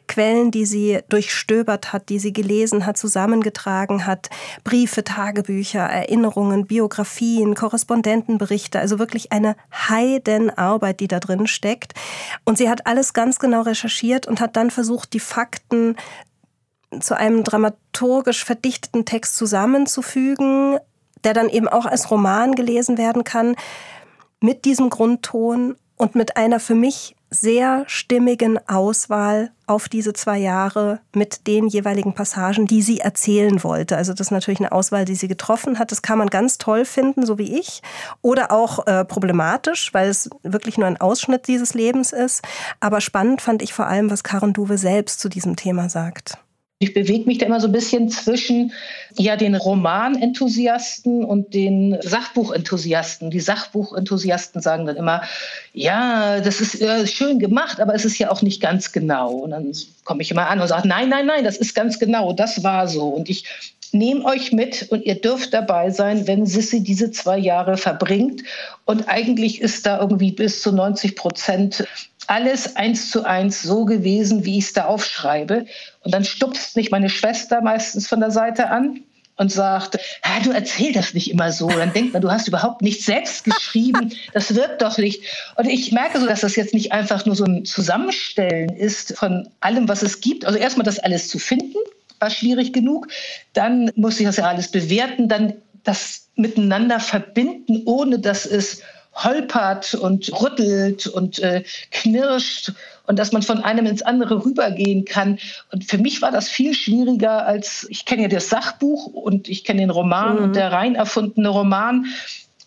Quellen, 0.06 0.50
die 0.50 0.66
sie 0.66 1.00
durchstöbert 1.08 1.94
hat, 1.94 2.10
die 2.10 2.18
sie 2.18 2.34
gelesen 2.34 2.84
hat, 2.84 2.98
zusammengetragen 2.98 4.06
hat. 4.06 4.28
Briefe, 4.62 5.04
Tagebücher, 5.04 5.80
Erinnerungen, 5.80 6.66
Biografien, 6.66 7.54
Korrespondentenberichte. 7.54 8.78
Also 8.78 8.98
wirklich 8.98 9.32
eine 9.32 9.56
Heidenarbeit, 9.72 11.00
die 11.00 11.08
da 11.08 11.18
drin 11.18 11.46
steckt. 11.46 11.94
Und 12.44 12.58
sie 12.58 12.68
hat 12.68 12.86
alles 12.86 13.14
ganz 13.14 13.38
genau 13.38 13.62
recherchiert 13.62 14.26
und 14.26 14.40
hat 14.40 14.56
dann 14.56 14.70
versucht, 14.70 15.14
die 15.14 15.20
Fakten 15.20 15.96
zu 17.00 17.16
einem 17.16 17.44
dramaturgisch 17.44 18.44
verdichteten 18.44 19.04
Text 19.04 19.36
zusammenzufügen, 19.36 20.78
der 21.24 21.34
dann 21.34 21.48
eben 21.48 21.68
auch 21.68 21.86
als 21.86 22.10
Roman 22.10 22.54
gelesen 22.54 22.98
werden 22.98 23.24
kann 23.24 23.56
mit 24.40 24.64
diesem 24.64 24.90
Grundton 24.90 25.76
und 25.96 26.14
mit 26.14 26.36
einer 26.36 26.60
für 26.60 26.74
mich 26.74 27.16
sehr 27.30 27.84
stimmigen 27.86 28.58
Auswahl 28.68 29.50
auf 29.66 29.88
diese 29.88 30.12
zwei 30.12 30.38
Jahre 30.38 31.00
mit 31.14 31.46
den 31.46 31.66
jeweiligen 31.66 32.14
Passagen, 32.14 32.66
die 32.66 32.82
sie 32.82 33.00
erzählen 33.00 33.64
wollte. 33.64 33.96
Also 33.96 34.12
das 34.12 34.28
ist 34.28 34.30
natürlich 34.30 34.60
eine 34.60 34.72
Auswahl, 34.72 35.04
die 35.04 35.14
sie 35.14 35.28
getroffen 35.28 35.78
hat. 35.78 35.90
Das 35.90 36.02
kann 36.02 36.18
man 36.18 36.28
ganz 36.28 36.58
toll 36.58 36.84
finden, 36.84 37.26
so 37.26 37.38
wie 37.38 37.58
ich, 37.58 37.82
oder 38.22 38.52
auch 38.52 38.86
äh, 38.86 39.04
problematisch, 39.04 39.92
weil 39.92 40.08
es 40.08 40.30
wirklich 40.42 40.78
nur 40.78 40.86
ein 40.86 41.00
Ausschnitt 41.00 41.48
dieses 41.48 41.74
Lebens 41.74 42.12
ist. 42.12 42.42
Aber 42.80 43.00
spannend 43.00 43.42
fand 43.42 43.62
ich 43.62 43.72
vor 43.72 43.86
allem, 43.86 44.10
was 44.10 44.22
Karen 44.22 44.52
Duwe 44.52 44.78
selbst 44.78 45.20
zu 45.20 45.28
diesem 45.28 45.56
Thema 45.56 45.88
sagt. 45.88 46.38
Ich 46.80 46.92
bewege 46.92 47.24
mich 47.26 47.38
da 47.38 47.46
immer 47.46 47.60
so 47.60 47.68
ein 47.68 47.72
bisschen 47.72 48.08
zwischen 48.08 48.72
ja, 49.16 49.36
den 49.36 49.54
Romanenthusiasten 49.54 51.24
und 51.24 51.54
den 51.54 51.96
Sachbuchenthusiasten. 52.02 53.30
Die 53.30 53.40
Sachbuchenthusiasten 53.40 54.60
sagen 54.60 54.84
dann 54.84 54.96
immer, 54.96 55.22
ja, 55.72 56.40
das 56.40 56.60
ist 56.60 56.80
äh, 56.82 57.06
schön 57.06 57.38
gemacht, 57.38 57.80
aber 57.80 57.94
es 57.94 58.04
ist 58.04 58.18
ja 58.18 58.30
auch 58.30 58.42
nicht 58.42 58.60
ganz 58.60 58.90
genau. 58.92 59.30
Und 59.30 59.50
dann 59.50 59.72
komme 60.02 60.22
ich 60.22 60.32
immer 60.32 60.48
an 60.48 60.60
und 60.60 60.66
sage, 60.66 60.88
nein, 60.88 61.08
nein, 61.08 61.26
nein, 61.26 61.44
das 61.44 61.56
ist 61.56 61.74
ganz 61.74 61.98
genau, 61.98 62.32
das 62.32 62.64
war 62.64 62.88
so. 62.88 63.08
Und 63.08 63.30
ich 63.30 63.44
nehme 63.92 64.24
euch 64.24 64.52
mit 64.52 64.90
und 64.90 65.04
ihr 65.04 65.14
dürft 65.14 65.54
dabei 65.54 65.90
sein, 65.90 66.26
wenn 66.26 66.44
Sissi 66.44 66.82
diese 66.82 67.12
zwei 67.12 67.38
Jahre 67.38 67.76
verbringt. 67.76 68.42
Und 68.84 69.08
eigentlich 69.08 69.60
ist 69.60 69.86
da 69.86 70.00
irgendwie 70.00 70.32
bis 70.32 70.60
zu 70.60 70.72
90 70.72 71.14
Prozent 71.14 71.86
alles 72.28 72.76
eins 72.76 73.10
zu 73.10 73.24
eins 73.24 73.62
so 73.62 73.84
gewesen, 73.84 74.44
wie 74.44 74.58
ich 74.58 74.66
es 74.66 74.72
da 74.72 74.86
aufschreibe. 74.86 75.66
Und 76.02 76.14
dann 76.14 76.24
stupst 76.24 76.76
mich 76.76 76.90
meine 76.90 77.10
Schwester 77.10 77.60
meistens 77.60 78.08
von 78.08 78.20
der 78.20 78.30
Seite 78.30 78.70
an 78.70 79.00
und 79.36 79.50
sagt, 79.50 79.98
du 80.44 80.50
erzähl 80.52 80.92
das 80.92 81.12
nicht 81.14 81.30
immer 81.30 81.50
so. 81.50 81.68
Dann 81.68 81.92
denkt 81.92 82.12
man, 82.12 82.22
du 82.22 82.30
hast 82.30 82.46
überhaupt 82.46 82.82
nichts 82.82 83.04
selbst 83.04 83.44
geschrieben. 83.44 84.12
Das 84.32 84.54
wird 84.54 84.80
doch 84.80 84.96
nicht. 84.98 85.24
Und 85.56 85.66
ich 85.66 85.90
merke 85.92 86.20
so, 86.20 86.26
dass 86.26 86.42
das 86.42 86.56
jetzt 86.56 86.74
nicht 86.74 86.92
einfach 86.92 87.26
nur 87.26 87.34
so 87.34 87.44
ein 87.44 87.64
Zusammenstellen 87.64 88.70
ist 88.70 89.16
von 89.18 89.48
allem, 89.60 89.88
was 89.88 90.02
es 90.02 90.20
gibt. 90.20 90.44
Also 90.44 90.58
erstmal 90.58 90.84
das 90.84 91.00
alles 91.00 91.28
zu 91.28 91.38
finden, 91.38 91.78
war 92.20 92.30
schwierig 92.30 92.72
genug. 92.72 93.08
Dann 93.54 93.90
muss 93.96 94.20
ich 94.20 94.26
das 94.26 94.36
ja 94.36 94.44
alles 94.44 94.70
bewerten. 94.70 95.28
Dann 95.28 95.54
das 95.82 96.28
miteinander 96.36 97.00
verbinden, 97.00 97.82
ohne 97.86 98.18
dass 98.20 98.46
es 98.46 98.82
holpert 99.14 99.94
und 99.94 100.30
rüttelt 100.40 101.06
und 101.06 101.38
äh, 101.38 101.64
knirscht 101.90 102.72
und 103.06 103.18
dass 103.18 103.32
man 103.32 103.42
von 103.42 103.62
einem 103.62 103.86
ins 103.86 104.02
andere 104.02 104.44
rübergehen 104.44 105.04
kann. 105.04 105.38
Und 105.72 105.84
für 105.84 105.98
mich 105.98 106.22
war 106.22 106.32
das 106.32 106.48
viel 106.48 106.74
schwieriger 106.74 107.46
als, 107.46 107.86
ich 107.90 108.04
kenne 108.04 108.22
ja 108.22 108.28
das 108.28 108.48
Sachbuch 108.48 109.06
und 109.06 109.48
ich 109.48 109.64
kenne 109.64 109.80
den 109.80 109.90
Roman 109.90 110.36
mhm. 110.36 110.42
und 110.44 110.56
der 110.56 110.72
rein 110.72 110.94
erfundene 110.94 111.48
Roman 111.48 112.06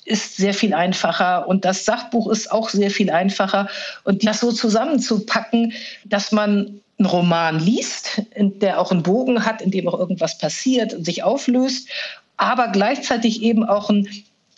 ist 0.05 0.37
sehr 0.37 0.53
viel 0.53 0.73
einfacher 0.73 1.47
und 1.47 1.65
das 1.65 1.83
Sachbuch 1.83 2.29
ist 2.29 2.49
auch 2.51 2.69
sehr 2.69 2.91
viel 2.91 3.11
einfacher. 3.11 3.67
Und 4.05 4.25
das 4.25 4.39
so 4.39 4.53
zusammenzupacken, 4.53 5.73
dass 6.05 6.31
man 6.31 6.79
einen 6.97 7.07
Roman 7.07 7.59
liest, 7.59 8.21
der 8.35 8.79
auch 8.79 8.91
einen 8.91 9.03
Bogen 9.03 9.45
hat, 9.45 9.61
in 9.61 9.69
dem 9.69 9.87
auch 9.87 9.99
irgendwas 9.99 10.37
passiert 10.37 10.93
und 10.93 11.03
sich 11.03 11.23
auflöst, 11.23 11.89
aber 12.37 12.69
gleichzeitig 12.69 13.41
eben 13.41 13.65
auch 13.65 13.89
ein 13.89 14.07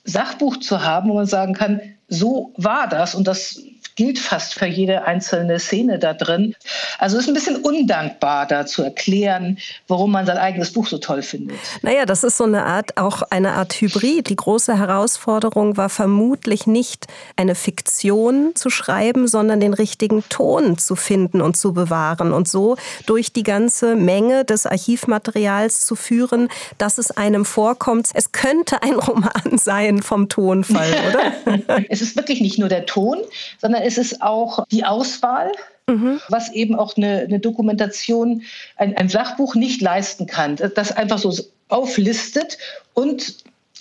Sachbuch 0.10 0.58
zu 0.58 0.84
haben, 0.84 1.10
wo 1.10 1.16
man 1.16 1.26
sagen 1.26 1.54
kann, 1.54 1.82
so 2.08 2.54
war 2.58 2.88
das 2.88 3.16
und 3.16 3.28
das 3.28 3.62
gilt 4.00 4.18
fast 4.18 4.54
für 4.54 4.66
jede 4.66 5.04
einzelne 5.04 5.60
Szene 5.60 6.00
da 6.00 6.14
drin. 6.14 6.56
Also 7.00 7.18
es 7.18 7.24
ist 7.24 7.28
ein 7.28 7.34
bisschen 7.34 7.58
undankbar, 7.58 8.46
da 8.46 8.66
zu 8.66 8.82
erklären, 8.82 9.58
warum 9.90 10.14
man 10.14 10.26
sein 10.26 10.38
eigenes 10.38 10.72
Buch 10.72 10.88
so 10.88 11.00
toll 11.00 11.22
findet. 11.22 11.58
Naja, 11.82 12.06
das 12.06 12.24
ist 12.24 12.38
so 12.38 12.46
eine 12.46 12.66
Art, 12.66 12.96
auch 12.96 13.24
eine 13.24 13.52
Art 13.52 13.74
Hybrid. 13.74 14.30
Die 14.30 14.38
große 14.38 14.80
Herausforderung 14.80 15.76
war 15.76 15.90
vermutlich 15.90 16.66
nicht 16.66 17.08
eine 17.36 17.56
Fiktion 17.56 18.52
zu 18.56 18.70
schreiben, 18.70 19.28
sondern 19.28 19.60
den 19.60 19.74
richtigen 19.74 20.24
Ton 20.30 20.78
zu 20.78 20.96
finden 20.96 21.42
und 21.42 21.58
zu 21.58 21.74
bewahren 21.74 22.32
und 22.32 22.48
so 22.48 22.78
durch 23.06 23.34
die 23.34 23.44
ganze 23.44 23.98
Menge 23.98 24.46
des 24.46 24.66
Archivmaterials 24.66 25.82
zu 25.82 25.98
führen, 25.98 26.48
dass 26.78 27.00
es 27.00 27.12
einem 27.12 27.44
vorkommt, 27.44 28.12
es 28.14 28.32
könnte 28.32 28.82
ein 28.82 28.94
Roman 28.94 29.58
sein 29.58 30.02
vom 30.02 30.30
Tonfall, 30.30 30.96
oder? 31.10 31.84
es 31.90 32.02
ist 32.02 32.16
wirklich 32.16 32.40
nicht 32.40 32.60
nur 32.60 32.70
der 32.70 32.86
Ton, 32.86 33.18
sondern 33.58 33.89
es 33.90 33.98
ist 33.98 34.22
auch 34.22 34.66
die 34.72 34.86
Auswahl, 34.86 35.52
mhm. 35.88 36.22
was 36.30 36.52
eben 36.54 36.76
auch 36.76 36.96
eine, 36.96 37.22
eine 37.22 37.40
Dokumentation, 37.40 38.44
ein, 38.78 38.96
ein 38.96 39.10
Sachbuch 39.10 39.56
nicht 39.56 39.82
leisten 39.82 40.28
kann. 40.28 40.58
Das 40.58 40.92
einfach 40.92 41.18
so 41.18 41.34
auflistet 41.70 42.60
und 42.94 43.38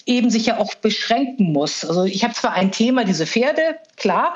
eben 0.06 0.30
sich 0.30 0.46
ja 0.46 0.58
auch 0.58 0.74
beschränken 0.76 1.52
muss. 1.52 1.84
Also 1.84 2.04
ich 2.04 2.24
habe 2.24 2.32
zwar 2.32 2.54
ein 2.54 2.72
Thema, 2.72 3.04
diese 3.04 3.26
Pferde, 3.26 3.76
klar, 3.96 4.34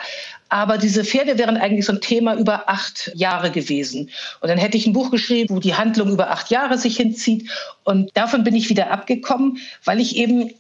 aber 0.51 0.77
diese 0.77 1.03
Pferde 1.03 1.39
wären 1.39 1.57
eigentlich 1.57 1.87
so 1.87 1.95
ein 1.95 2.03
Thema 2.03 2.35
über 2.35 2.69
acht 2.69 3.11
Jahre 3.15 3.51
gewesen. 3.51 4.11
Und 4.43 4.51
dann 4.51 4.59
hätte 4.59 4.77
ich 4.77 4.87
ein 4.87 4.93
Buch 4.93 5.11
geschrieben, 5.11 5.57
wo 5.57 5.61
die 5.61 5.75
Handlung 5.75 6.11
über 6.11 6.31
acht 6.31 6.51
Jahre 6.51 6.77
sich 6.77 6.99
hinzieht. 6.99 7.51
Und 7.85 8.15
davon 8.15 8.45
bin 8.45 8.55
ich 8.55 8.69
wieder 8.69 8.91
abgekommen, 8.91 9.57
weil 9.85 9.99
ich 9.99 10.17
eben 10.17 10.53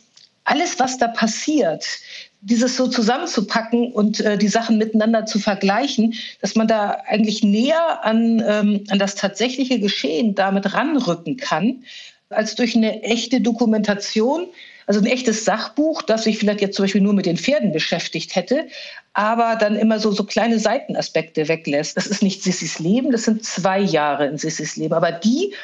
alles, 0.44 0.78
was 0.78 0.96
da 0.96 1.08
passiert, 1.08 1.84
dieses 2.42 2.76
so 2.76 2.88
zusammenzupacken 2.88 3.92
und 3.92 4.20
äh, 4.20 4.36
die 4.36 4.48
Sachen 4.48 4.76
miteinander 4.76 5.26
zu 5.26 5.38
vergleichen, 5.38 6.14
dass 6.40 6.56
man 6.56 6.66
da 6.66 6.98
eigentlich 7.06 7.42
näher 7.42 8.04
an, 8.04 8.42
ähm, 8.46 8.84
an 8.90 8.98
das 8.98 9.14
tatsächliche 9.14 9.78
Geschehen 9.78 10.34
damit 10.34 10.74
ranrücken 10.74 11.36
kann, 11.36 11.84
als 12.30 12.56
durch 12.56 12.74
eine 12.74 13.02
echte 13.04 13.40
Dokumentation, 13.40 14.46
also 14.88 14.98
ein 14.98 15.06
echtes 15.06 15.44
Sachbuch, 15.44 16.02
das 16.02 16.24
sich 16.24 16.38
vielleicht 16.38 16.60
jetzt 16.60 16.74
zum 16.74 16.84
Beispiel 16.84 17.00
nur 17.00 17.12
mit 17.12 17.26
den 17.26 17.36
Pferden 17.36 17.72
beschäftigt 17.72 18.34
hätte, 18.34 18.66
aber 19.12 19.56
dann 19.56 19.76
immer 19.76 20.00
so, 20.00 20.10
so 20.10 20.24
kleine 20.24 20.58
Seitenaspekte 20.58 21.46
weglässt. 21.46 21.96
Das 21.96 22.08
ist 22.08 22.22
nicht 22.22 22.42
Sissys 22.42 22.80
Leben, 22.80 23.12
das 23.12 23.24
sind 23.24 23.44
zwei 23.44 23.78
Jahre 23.78 24.26
in 24.26 24.36
Sissys 24.36 24.76
Leben, 24.76 24.94
aber 24.94 25.12
die 25.12 25.54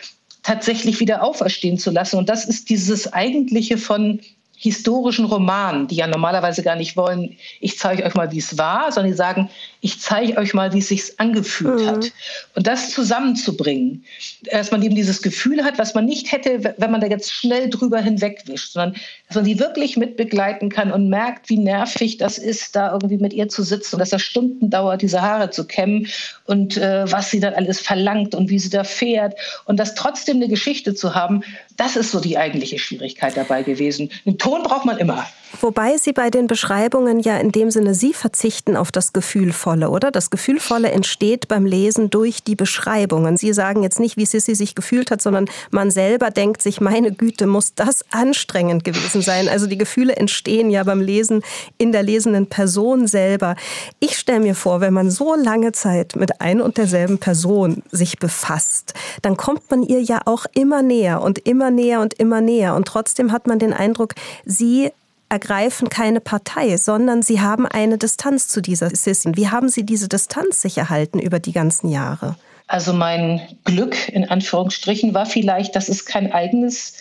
tatsächlich 0.45 1.01
wieder 1.01 1.25
auferstehen 1.25 1.79
zu 1.79 1.91
lassen. 1.91 2.17
Und 2.17 2.29
das 2.29 2.45
ist 2.45 2.71
dieses 2.71 3.13
Eigentliche 3.13 3.79
von 3.79 4.21
historischen 4.59 5.25
Romanen, 5.25 5.87
die 5.87 5.95
ja 5.95 6.09
normalerweise 6.09 6.65
gar 6.65 6.75
nicht 6.75 6.97
wollen, 6.97 7.37
ich 7.61 7.79
zeige 7.79 8.05
euch 8.05 8.15
mal, 8.15 8.33
wie 8.33 8.39
es 8.39 8.59
war, 8.59 8.91
sondern 8.91 9.13
die 9.13 9.17
sagen, 9.17 9.51
ich 9.81 10.01
zeige 10.01 10.37
euch 10.39 10.55
mal, 10.55 10.73
wie 10.73 10.79
es 10.79 10.89
sich 10.89 11.21
angefühlt 11.21 11.81
mhm. 11.81 11.87
hat. 11.87 12.13
Und 12.55 12.67
das 12.67 12.91
zusammenzubringen, 12.91 14.05
dass 14.51 14.71
man 14.71 14.83
eben 14.83 14.97
dieses 14.97 15.23
Gefühl 15.23 15.65
hat, 15.65 15.79
was 15.79 15.95
man 15.95 16.05
nicht 16.05 16.33
hätte, 16.33 16.75
wenn 16.77 16.91
man 16.91 17.01
da 17.01 17.07
jetzt 17.07 17.33
schnell 17.33 17.71
drüber 17.71 18.01
hinwegwischt, 18.01 18.73
sondern 18.73 18.97
dass 19.29 19.37
man 19.37 19.45
sie 19.45 19.59
wirklich 19.61 19.97
mitbegleiten 19.97 20.69
kann 20.69 20.91
und 20.91 21.09
merkt, 21.09 21.49
wie 21.49 21.59
nervig 21.59 22.17
das 22.17 22.39
ist, 22.39 22.75
da 22.75 22.93
irgendwie 22.93 23.19
mit 23.19 23.33
ihr 23.33 23.49
zu 23.49 23.63
sitzen 23.63 23.97
und 23.97 24.01
dass 24.01 24.11
das 24.11 24.23
Stunden 24.23 24.71
dauert, 24.71 25.03
diese 25.03 25.23
Haare 25.23 25.51
zu 25.51 25.65
kämmen 25.65 26.09
und 26.45 26.77
äh, 26.77 27.11
was 27.11 27.31
sie 27.31 27.41
dann 27.41 27.55
alles 27.55 27.81
verlangt 27.81 28.35
und 28.35 28.51
wie 28.51 28.59
sie 28.59 28.71
da 28.71 28.83
fährt 28.83 29.35
und 29.65 29.79
das 29.79 29.95
trotzdem 29.95 30.37
eine 30.37 30.49
Geschichte 30.49 30.95
zu 30.95 31.15
haben, 31.15 31.43
das 31.77 31.95
ist 31.95 32.11
so 32.11 32.21
die 32.21 32.37
eigentliche 32.37 32.79
Schwierigkeit 32.79 33.37
dabei 33.37 33.63
gewesen. 33.63 34.11
Einen 34.27 34.39
Ton 34.39 34.65
braucht 34.65 34.85
man 34.85 34.99
immer. 34.99 35.27
Wobei 35.61 35.97
Sie 35.97 36.13
bei 36.13 36.31
den 36.31 36.47
Beschreibungen 36.47 37.21
ja 37.21 37.39
in 37.39 37.53
dem 37.53 37.71
Sinne, 37.71 37.95
Sie 37.95 38.13
verzichten 38.13 38.77
auf 38.77 38.93
das 38.93 39.13
Gefühlvolle, 39.13 39.91
oder? 39.91 40.11
Das 40.11 40.31
Gefühlvolle 40.31 40.91
entsteht 40.91 41.49
beim 41.49 41.65
Lesen 41.67 42.11
durch 42.11 42.43
die 42.43 42.55
Beschreibungen. 42.55 43.37
Sie 43.37 43.53
sagen 43.53 43.83
jetzt 43.83 43.99
nicht, 43.99 44.17
wie 44.17 44.27
Sissy 44.27 44.55
sich 44.55 44.75
gefühlt 44.75 45.11
hat, 45.11 45.23
sondern 45.23 45.47
man 45.71 45.91
selber 45.91 46.31
denkt 46.31 46.63
sich, 46.63 46.81
meine 46.81 47.13
Güte, 47.13 47.47
muss 47.47 47.75
das 47.75 48.05
anstrengend 48.11 48.85
gewesen 48.85 49.23
sein. 49.23 49.49
Also 49.49 49.67
die 49.67 49.79
Gefühle 49.79 50.17
entstehen 50.17 50.71
ja 50.71 50.85
beim 50.85 51.01
Lesen 51.01 51.43
in 51.79 51.93
der 51.93 52.03
lesenden 52.03 52.47
Person 52.47 53.07
selber. 53.07 53.57
Ich 54.01 54.19
stelle 54.19 54.41
mir 54.41 54.55
vor, 54.55 54.81
wenn 54.81 54.93
man 54.93 55.11
so 55.11 55.35
lange 55.35 55.73
Zeit 55.73 56.15
mit 56.15 56.41
ein 56.41 56.61
und 56.61 56.77
derselben 56.77 57.19
Person 57.19 57.83
sich 57.91 58.19
befasst, 58.19 58.95
dann 59.23 59.37
kommt 59.37 59.71
man 59.71 59.83
ihr 59.83 60.03
ja 60.03 60.21
auch 60.27 60.47
immer 60.55 60.83
näher 60.83 61.23
und 61.23 61.39
immer 61.39 61.71
näher 61.71 62.01
und 62.01 62.15
immer 62.15 62.41
näher. 62.41 62.75
Und 62.75 62.87
trotzdem 62.87 63.33
hat 63.33 63.47
man 63.47 63.59
den 63.59 63.73
Eindruck, 63.73 64.15
sie 64.45 64.93
ergreifen 65.29 65.89
keine 65.89 66.21
Partei, 66.21 66.77
sondern 66.77 67.23
sie 67.23 67.41
haben 67.41 67.67
eine 67.67 67.99
Distanz 67.99 68.49
zu 68.49 68.61
dieser 68.61 68.91
Sissin. 68.91 69.37
Wie 69.37 69.49
haben 69.49 69.69
Sie 69.69 69.85
diese 69.85 70.09
Distanz 70.09 70.63
sich 70.63 70.79
erhalten 70.79 71.19
über 71.19 71.39
die 71.39 71.53
ganzen 71.53 71.91
Jahre? 71.91 72.37
Also 72.67 72.93
mein 72.93 73.41
Glück 73.65 74.09
in 74.09 74.29
Anführungsstrichen 74.29 75.15
war 75.15 75.27
vielleicht, 75.27 75.75
dass 75.75 75.89
es 75.89 76.05
kein 76.05 76.33
eigenes 76.33 76.95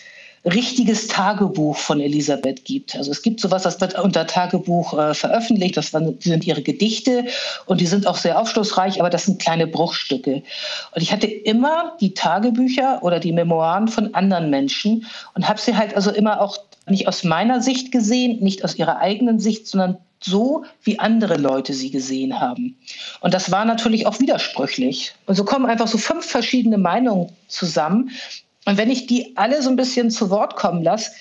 richtiges 0.45 1.07
Tagebuch 1.07 1.75
von 1.75 1.99
Elisabeth 1.99 2.63
gibt. 2.63 2.95
Also 2.95 3.11
es 3.11 3.21
gibt 3.21 3.39
sowas, 3.39 3.63
das 3.63 3.81
wird 3.81 3.99
unter 3.99 4.27
Tagebuch 4.27 4.97
äh, 4.97 5.13
veröffentlicht. 5.13 5.75
Das 5.75 5.91
sind 5.91 6.47
ihre 6.47 6.61
Gedichte 6.61 7.25
und 7.65 7.81
die 7.81 7.87
sind 7.87 8.07
auch 8.07 8.15
sehr 8.15 8.39
aufschlussreich, 8.39 8.99
aber 8.99 9.09
das 9.09 9.25
sind 9.25 9.41
kleine 9.41 9.67
Bruchstücke. 9.67 10.43
Und 10.95 11.01
ich 11.01 11.11
hatte 11.11 11.27
immer 11.27 11.97
die 11.99 12.13
Tagebücher 12.13 13.03
oder 13.03 13.19
die 13.19 13.33
Memoiren 13.33 13.87
von 13.89 14.13
anderen 14.13 14.49
Menschen 14.49 15.05
und 15.33 15.49
habe 15.49 15.59
sie 15.59 15.75
halt 15.75 15.95
also 15.95 16.11
immer 16.11 16.39
auch 16.39 16.57
nicht 16.89 17.07
aus 17.07 17.23
meiner 17.23 17.61
Sicht 17.61 17.91
gesehen, 17.91 18.39
nicht 18.41 18.63
aus 18.63 18.75
ihrer 18.77 18.97
eigenen 18.97 19.39
Sicht, 19.39 19.67
sondern 19.67 19.97
so, 20.19 20.65
wie 20.83 20.99
andere 20.99 21.37
Leute 21.37 21.73
sie 21.73 21.91
gesehen 21.91 22.39
haben. 22.39 22.77
Und 23.21 23.33
das 23.33 23.51
war 23.51 23.65
natürlich 23.65 24.07
auch 24.07 24.19
widersprüchlich. 24.19 25.13
Und 25.25 25.35
so 25.35 25.45
kommen 25.45 25.65
einfach 25.65 25.87
so 25.87 25.97
fünf 25.97 26.25
verschiedene 26.25 26.77
Meinungen 26.77 27.31
zusammen. 27.47 28.11
Und 28.65 28.77
wenn 28.77 28.89
ich 28.89 29.05
die 29.07 29.37
alle 29.37 29.61
so 29.61 29.69
ein 29.69 29.75
bisschen 29.75 30.09
zu 30.09 30.29
Wort 30.29 30.55
kommen 30.55 30.83
lasse, 30.83 31.11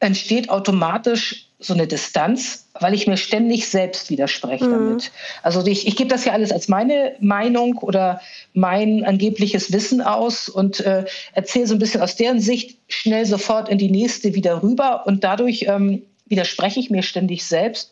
entsteht 0.00 0.50
automatisch 0.50 1.48
so 1.60 1.74
eine 1.74 1.88
Distanz, 1.88 2.68
weil 2.78 2.94
ich 2.94 3.08
mir 3.08 3.16
ständig 3.16 3.68
selbst 3.68 4.10
widerspreche 4.10 4.66
mhm. 4.66 4.72
damit. 4.72 5.10
Also 5.42 5.66
ich, 5.66 5.88
ich 5.88 5.96
gebe 5.96 6.08
das 6.08 6.24
ja 6.24 6.32
alles 6.32 6.52
als 6.52 6.68
meine 6.68 7.16
Meinung 7.20 7.78
oder 7.78 8.20
mein 8.52 9.04
angebliches 9.04 9.72
Wissen 9.72 10.00
aus 10.00 10.48
und 10.48 10.80
äh, 10.80 11.04
erzähle 11.32 11.66
so 11.66 11.74
ein 11.74 11.80
bisschen 11.80 12.00
aus 12.00 12.14
deren 12.14 12.40
Sicht 12.40 12.78
schnell 12.86 13.26
sofort 13.26 13.68
in 13.68 13.78
die 13.78 13.90
nächste 13.90 14.34
wieder 14.34 14.62
rüber 14.62 15.04
und 15.06 15.24
dadurch 15.24 15.64
ähm, 15.68 16.02
widerspreche 16.26 16.78
ich 16.78 16.90
mir 16.90 17.02
ständig 17.02 17.44
selbst 17.44 17.90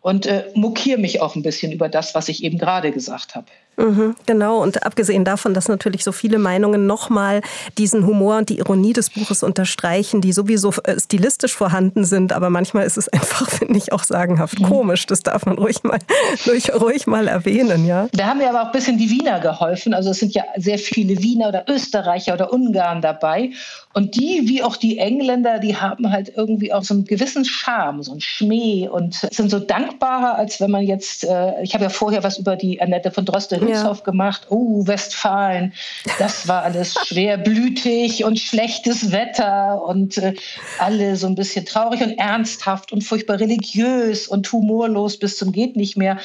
und 0.00 0.26
äh, 0.26 0.44
mokiere 0.54 0.98
mich 0.98 1.20
auch 1.20 1.34
ein 1.36 1.42
bisschen 1.42 1.72
über 1.72 1.88
das, 1.88 2.14
was 2.14 2.28
ich 2.28 2.44
eben 2.44 2.58
gerade 2.58 2.92
gesagt 2.92 3.34
habe. 3.34 3.46
Mhm, 3.78 4.16
genau, 4.26 4.60
und 4.60 4.84
abgesehen 4.84 5.24
davon, 5.24 5.54
dass 5.54 5.68
natürlich 5.68 6.02
so 6.02 6.10
viele 6.10 6.38
Meinungen 6.38 6.86
nochmal 6.86 7.42
diesen 7.78 8.06
Humor 8.06 8.38
und 8.38 8.48
die 8.48 8.58
Ironie 8.58 8.92
des 8.92 9.08
Buches 9.08 9.44
unterstreichen, 9.44 10.20
die 10.20 10.32
sowieso 10.32 10.72
äh, 10.82 10.98
stilistisch 10.98 11.54
vorhanden 11.54 12.04
sind, 12.04 12.32
aber 12.32 12.50
manchmal 12.50 12.86
ist 12.86 12.98
es 12.98 13.08
einfach, 13.12 13.48
finde 13.48 13.78
ich, 13.78 13.92
auch 13.92 14.02
sagenhaft 14.02 14.58
mhm. 14.58 14.64
komisch. 14.64 15.06
Das 15.06 15.22
darf 15.22 15.46
man 15.46 15.58
ruhig 15.58 15.84
mal, 15.84 16.00
ruhig, 16.46 16.74
ruhig 16.74 17.06
mal 17.06 17.28
erwähnen, 17.28 17.86
ja. 17.86 18.08
Da 18.12 18.26
haben 18.26 18.38
mir 18.38 18.48
aber 18.48 18.62
auch 18.62 18.66
ein 18.66 18.72
bisschen 18.72 18.98
die 18.98 19.10
Wiener 19.10 19.38
geholfen. 19.38 19.94
Also 19.94 20.10
es 20.10 20.18
sind 20.18 20.34
ja 20.34 20.42
sehr 20.56 20.78
viele 20.78 21.22
Wiener 21.22 21.48
oder 21.48 21.64
Österreicher 21.68 22.34
oder 22.34 22.52
Ungarn 22.52 23.00
dabei. 23.00 23.50
Und 23.94 24.16
die, 24.16 24.42
wie 24.46 24.62
auch 24.62 24.76
die 24.76 24.98
Engländer, 24.98 25.60
die 25.60 25.76
haben 25.76 26.10
halt 26.10 26.32
irgendwie 26.36 26.72
auch 26.72 26.82
so 26.82 26.94
einen 26.94 27.04
gewissen 27.04 27.44
Charme, 27.44 28.02
so 28.02 28.10
einen 28.10 28.20
Schmäh 28.20 28.88
und 28.88 29.14
sind 29.14 29.50
so 29.50 29.60
dankbar 29.60 29.87
dankbarer, 29.88 30.36
als 30.36 30.60
wenn 30.60 30.70
man 30.70 30.82
jetzt, 30.84 31.24
äh, 31.24 31.62
ich 31.62 31.74
habe 31.74 31.84
ja 31.84 31.90
vorher 31.90 32.22
was 32.22 32.38
über 32.38 32.56
die 32.56 32.80
Annette 32.80 33.10
von 33.10 33.24
Droste-Hülshoff 33.24 33.98
ja. 33.98 34.04
gemacht. 34.04 34.46
Oh, 34.50 34.86
Westfalen, 34.86 35.72
das 36.18 36.48
war 36.48 36.62
alles 36.62 36.94
schwerblütig 37.06 38.24
und 38.24 38.38
schlechtes 38.38 39.12
Wetter 39.12 39.82
und 39.82 40.18
äh, 40.18 40.34
alle 40.78 41.16
so 41.16 41.26
ein 41.26 41.34
bisschen 41.34 41.64
traurig 41.64 42.02
und 42.02 42.18
ernsthaft 42.18 42.92
und 42.92 43.02
furchtbar 43.02 43.40
religiös 43.40 44.28
und 44.28 44.50
humorlos 44.52 45.18
bis 45.18 45.36
zum 45.36 45.52
geht 45.52 45.76
nicht 45.76 45.96
mehr. 45.96 46.18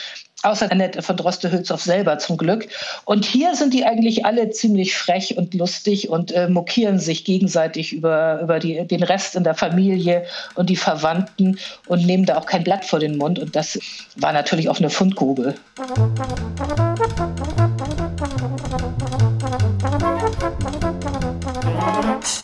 Außer 0.43 0.69
Annette 0.69 1.01
von 1.01 1.15
Droste-Hülshoff 1.15 1.81
selber 1.81 2.17
zum 2.17 2.35
Glück. 2.35 2.67
Und 3.05 3.23
hier 3.23 3.55
sind 3.55 3.73
die 3.73 3.85
eigentlich 3.85 4.25
alle 4.25 4.49
ziemlich 4.49 4.93
frech 4.93 5.37
und 5.37 5.53
lustig 5.53 6.09
und 6.09 6.33
äh, 6.33 6.49
mokieren 6.49 6.99
sich 6.99 7.23
gegenseitig 7.23 7.93
über, 7.93 8.41
über 8.41 8.59
die, 8.59 8.85
den 8.85 9.03
Rest 9.03 9.35
in 9.37 9.45
der 9.45 9.55
Familie 9.55 10.25
und 10.55 10.69
die 10.69 10.75
Verwandten 10.75 11.57
und 11.87 12.05
nehmen 12.05 12.25
da 12.25 12.37
auch 12.37 12.45
kein 12.45 12.65
Blatt 12.65 12.83
vor 12.83 12.99
den 12.99 13.17
Mund. 13.17 13.39
Und 13.39 13.55
das 13.55 13.79
war 14.17 14.33
natürlich 14.33 14.67
auch 14.67 14.79
eine 14.79 14.89
Fundgrube. 14.89 15.55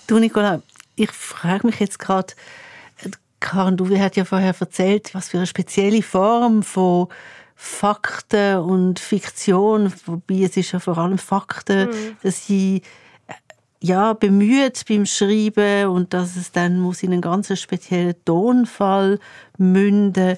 Du, 0.08 0.20
Nicola, 0.20 0.62
ich 0.96 1.12
frage 1.12 1.68
mich 1.68 1.82
jetzt 1.82 2.00
gerade, 2.00 2.34
Karin 3.42 3.78
Duwe 3.78 4.00
hat 4.00 4.16
ja 4.16 4.26
vorher 4.26 4.56
erzählt, 4.58 5.14
was 5.14 5.30
für 5.30 5.38
eine 5.38 5.48
spezielle 5.48 6.02
Form 6.02 6.64
von 6.64 7.08
Fakten 7.62 8.60
und 8.60 9.00
Fiktion, 9.00 9.92
wobei 10.06 10.44
es 10.44 10.56
ist 10.56 10.72
ja 10.72 10.80
vor 10.80 10.98
allem 10.98 11.18
Fakten, 11.18 11.90
mhm. 11.90 12.18
dass 12.24 12.48
sie 12.48 12.84
äh, 13.28 13.34
ja, 13.82 14.14
bemüht 14.14 14.86
beim 14.88 15.06
Schreiben 15.06 15.90
und 15.90 16.14
dass 16.14 16.38
es 16.38 16.54
dann 16.54 16.80
muss 16.80 17.04
in 17.04 17.12
einen 17.12 17.22
ganz 17.22 17.60
speziellen 17.60 18.16
Tonfall 18.24 19.20
münden 19.58 20.38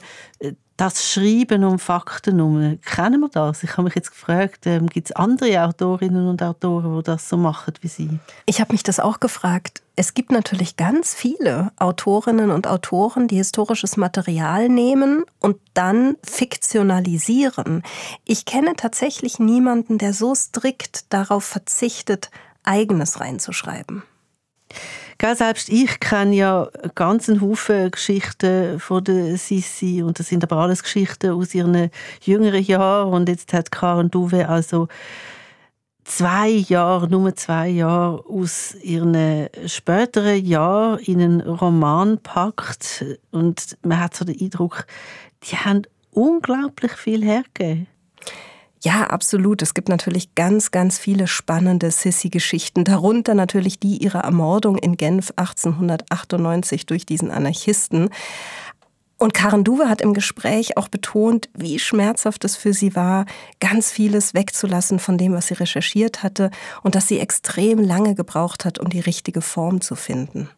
das 0.82 1.08
Schreiben 1.08 1.64
um 1.64 1.78
Fakten 1.78 2.38
herum, 2.38 2.80
kennen 2.84 3.22
wir 3.22 3.30
das? 3.30 3.62
Ich 3.62 3.74
habe 3.74 3.84
mich 3.84 3.94
jetzt 3.94 4.10
gefragt, 4.10 4.66
ähm, 4.66 4.88
gibt 4.88 5.12
es 5.12 5.16
andere 5.16 5.64
Autorinnen 5.64 6.28
und 6.28 6.42
Autoren, 6.42 6.98
die 6.98 7.04
das 7.04 7.30
so 7.30 7.38
machen 7.38 7.76
wie 7.82 7.88
Sie? 7.88 8.10
Ich 8.48 8.60
habe 8.60 8.72
mich 8.72 8.82
das 8.82 9.00
auch 9.00 9.20
gefragt. 9.20 9.84
Es 9.96 10.16
gibt 10.16 10.32
natürlich 10.32 10.78
ganz 10.78 11.14
viele 11.14 11.72
Autorinnen 11.78 12.50
und 12.50 12.66
Autoren, 12.66 13.28
die 13.28 13.36
historisches 13.36 13.96
Material 13.96 14.70
nehmen 14.70 15.24
und 15.40 15.58
dann 15.76 16.16
fiktionalisieren. 16.24 17.84
Ich 18.26 18.46
kenne 18.46 18.74
tatsächlich 18.76 19.38
niemanden, 19.38 20.00
der 20.00 20.16
so 20.16 20.34
strikt 20.34 21.14
darauf 21.14 21.44
verzichtet, 21.44 22.32
eigenes 22.64 23.20
reinzuschreiben. 23.20 24.02
Gell, 25.22 25.36
selbst 25.36 25.70
ich 25.70 26.00
kenne 26.00 26.36
ja 26.36 26.68
einen 26.96 27.42
Haufen 27.42 27.92
Geschichten 27.92 28.80
von 28.80 29.04
der 29.04 29.38
Sissi 29.38 30.02
und 30.02 30.18
das 30.18 30.30
sind 30.30 30.44
aber 30.44 30.56
alles 30.58 30.82
Geschichten 30.82 31.30
aus 31.30 31.54
ihren 31.54 31.92
jüngeren 32.24 32.64
Jahren 32.64 33.14
und 33.14 33.30
jetzt 33.30 33.54
hat 33.54 33.72
Karen 33.72 34.10
Duve 34.10 34.50
also 34.50 34.88
zwei 36.06 36.50
Jahre, 36.50 37.08
nur 37.08 37.36
zwei 37.36 37.68
Jahre 37.68 38.26
aus 38.28 38.74
ihren 38.82 39.48
späteren 39.68 40.44
Jahren 40.44 40.98
in 41.02 41.22
einen 41.22 41.42
Roman 41.42 42.18
packt 42.18 43.06
und 43.30 43.78
man 43.84 44.00
hat 44.00 44.16
so 44.16 44.26
den 44.26 44.42
Eindruck, 44.42 44.88
die 45.44 45.56
haben 45.56 45.84
unglaublich 46.10 46.94
viel 46.94 47.24
hergegeben. 47.24 47.86
Ja, 48.84 49.04
absolut. 49.04 49.62
Es 49.62 49.76
gibt 49.76 49.90
natürlich 49.90 50.34
ganz, 50.34 50.72
ganz 50.72 50.98
viele 50.98 51.28
spannende 51.28 51.92
Sissy-Geschichten, 51.92 52.84
darunter 52.84 53.36
natürlich 53.36 53.80
die 53.80 53.98
ihrer 53.98 54.22
Ermordung 54.22 54.78
in 54.78 54.98
Genf 54.98 55.32
1898 55.36 56.88
durch 56.88 57.06
diesen 57.06 57.30
Anarchisten. 57.30 58.10
Und 59.20 59.36
Karen 59.36 59.64
Duwe 59.64 59.88
hat 59.88 60.02
im 60.02 60.16
Gespräch 60.16 60.78
auch 60.78 60.88
betont, 60.88 61.48
wie 61.54 61.78
schmerzhaft 61.78 62.44
es 62.44 62.56
für 62.56 62.74
sie 62.74 62.96
war, 62.96 63.28
ganz 63.60 63.92
vieles 63.92 64.34
wegzulassen 64.34 64.98
von 64.98 65.20
dem, 65.20 65.34
was 65.34 65.46
sie 65.46 65.54
recherchiert 65.54 66.24
hatte 66.24 66.50
und 66.82 66.96
dass 66.96 67.08
sie 67.08 67.20
extrem 67.20 67.78
lange 67.78 68.16
gebraucht 68.16 68.66
hat, 68.66 68.80
um 68.80 68.90
die 68.90 69.00
richtige 69.00 69.42
Form 69.42 69.82
zu 69.82 69.96
finden. 69.96 70.50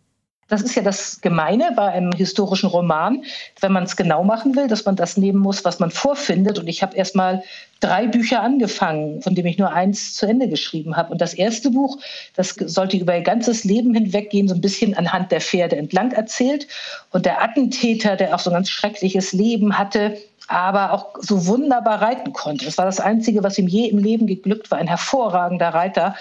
Das 0.53 0.61
ist 0.61 0.75
ja 0.75 0.83
das 0.83 1.19
Gemeine 1.19 1.71
bei 1.75 1.87
einem 1.87 2.11
historischen 2.11 2.69
Roman, 2.69 3.23
wenn 3.59 3.71
man 3.71 3.85
es 3.85 3.95
genau 3.95 4.23
machen 4.23 4.55
will, 4.55 4.67
dass 4.67 4.85
man 4.85 4.95
das 4.95 5.17
nehmen 5.17 5.39
muss, 5.39 5.65
was 5.65 5.79
man 5.79 5.89
vorfindet. 5.89 6.59
Und 6.59 6.67
ich 6.67 6.83
habe 6.83 6.95
erst 6.95 7.15
mal 7.15 7.41
drei 7.79 8.05
Bücher 8.05 8.43
angefangen, 8.43 9.19
von 9.23 9.33
denen 9.33 9.47
ich 9.47 9.57
nur 9.57 9.73
eins 9.73 10.13
zu 10.13 10.27
Ende 10.27 10.47
geschrieben 10.47 10.95
habe. 10.95 11.11
Und 11.11 11.21
das 11.21 11.33
erste 11.33 11.71
Buch, 11.71 11.97
das 12.35 12.49
sollte 12.49 12.97
über 12.97 13.17
ihr 13.17 13.23
ganzes 13.23 13.63
Leben 13.63 13.95
hinweggehen, 13.95 14.47
so 14.47 14.53
ein 14.53 14.61
bisschen 14.61 14.95
anhand 14.95 15.31
der 15.31 15.41
Pferde 15.41 15.75
entlang 15.75 16.11
erzählt. 16.11 16.67
Und 17.09 17.25
der 17.25 17.41
Attentäter, 17.41 18.15
der 18.15 18.35
auch 18.35 18.39
so 18.39 18.51
ein 18.51 18.53
ganz 18.53 18.69
schreckliches 18.69 19.33
Leben 19.33 19.79
hatte, 19.79 20.19
aber 20.47 20.93
auch 20.93 21.15
so 21.19 21.47
wunderbar 21.47 22.01
reiten 22.01 22.33
konnte. 22.33 22.65
Das 22.65 22.77
war 22.77 22.85
das 22.85 22.99
Einzige, 22.99 23.43
was 23.43 23.57
ihm 23.57 23.67
je 23.67 23.87
im 23.87 23.97
Leben 23.97 24.27
geglückt 24.27 24.69
war. 24.69 24.77
Ein 24.77 24.87
hervorragender 24.87 25.69
Reiter 25.69 26.15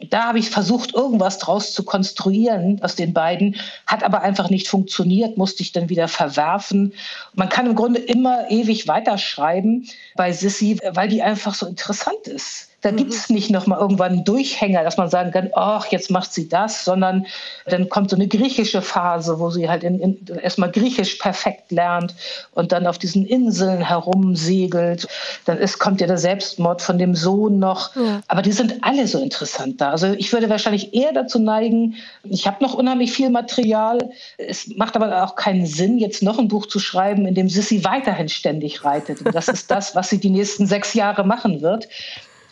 da 0.00 0.24
habe 0.24 0.38
ich 0.38 0.50
versucht, 0.50 0.94
irgendwas 0.94 1.38
draus 1.38 1.72
zu 1.72 1.84
konstruieren 1.84 2.82
aus 2.82 2.96
den 2.96 3.12
beiden, 3.12 3.56
hat 3.86 4.02
aber 4.02 4.22
einfach 4.22 4.50
nicht 4.50 4.68
funktioniert, 4.68 5.36
musste 5.36 5.62
ich 5.62 5.72
dann 5.72 5.88
wieder 5.88 6.08
verwerfen. 6.08 6.92
Man 7.34 7.48
kann 7.48 7.66
im 7.66 7.74
Grunde 7.74 8.00
immer 8.00 8.50
ewig 8.50 8.88
weiterschreiben 8.88 9.88
bei 10.16 10.32
Sissy, 10.32 10.78
weil 10.92 11.08
die 11.08 11.22
einfach 11.22 11.54
so 11.54 11.66
interessant 11.66 12.26
ist. 12.26 12.70
Da 12.84 12.92
mhm. 12.92 12.96
gibt 12.96 13.14
es 13.14 13.30
nicht 13.30 13.50
nochmal 13.50 13.80
irgendwann 13.80 14.12
einen 14.12 14.24
Durchhänger, 14.24 14.84
dass 14.84 14.98
man 14.98 15.08
sagen 15.08 15.30
kann, 15.30 15.48
ach, 15.54 15.86
jetzt 15.86 16.10
macht 16.10 16.34
sie 16.34 16.50
das, 16.50 16.84
sondern 16.84 17.26
dann 17.64 17.88
kommt 17.88 18.10
so 18.10 18.16
eine 18.16 18.28
griechische 18.28 18.82
Phase, 18.82 19.40
wo 19.40 19.48
sie 19.48 19.70
halt 19.70 19.84
in, 19.84 20.00
in, 20.00 20.26
erstmal 20.42 20.70
Griechisch 20.70 21.14
perfekt 21.14 21.72
lernt 21.72 22.14
und 22.52 22.72
dann 22.72 22.86
auf 22.86 22.98
diesen 22.98 23.24
Inseln 23.24 23.80
herumsegelt. 23.80 25.08
Dann 25.46 25.56
ist, 25.56 25.78
kommt 25.78 26.02
ja 26.02 26.06
der 26.06 26.18
Selbstmord 26.18 26.82
von 26.82 26.98
dem 26.98 27.14
Sohn 27.14 27.58
noch. 27.58 27.96
Ja. 27.96 28.20
Aber 28.28 28.42
die 28.42 28.52
sind 28.52 28.84
alle 28.84 29.06
so 29.06 29.18
interessant 29.18 29.80
da. 29.80 29.90
Also 29.90 30.08
ich 30.08 30.30
würde 30.34 30.50
wahrscheinlich 30.50 30.92
eher 30.92 31.14
dazu 31.14 31.38
neigen, 31.38 31.94
ich 32.22 32.46
habe 32.46 32.62
noch 32.62 32.74
unheimlich 32.74 33.12
viel 33.12 33.30
Material. 33.30 34.10
Es 34.36 34.68
macht 34.76 34.94
aber 34.94 35.24
auch 35.24 35.36
keinen 35.36 35.64
Sinn, 35.64 35.96
jetzt 35.96 36.22
noch 36.22 36.38
ein 36.38 36.48
Buch 36.48 36.66
zu 36.66 36.78
schreiben, 36.78 37.24
in 37.24 37.34
dem 37.34 37.48
Sissy 37.48 37.82
weiterhin 37.82 38.28
ständig 38.28 38.84
reitet. 38.84 39.22
Und 39.24 39.34
das 39.34 39.48
ist 39.48 39.70
das, 39.70 39.96
was 39.96 40.10
sie 40.10 40.18
die 40.18 40.28
nächsten 40.28 40.66
sechs 40.66 40.92
Jahre 40.92 41.24
machen 41.24 41.62
wird. 41.62 41.88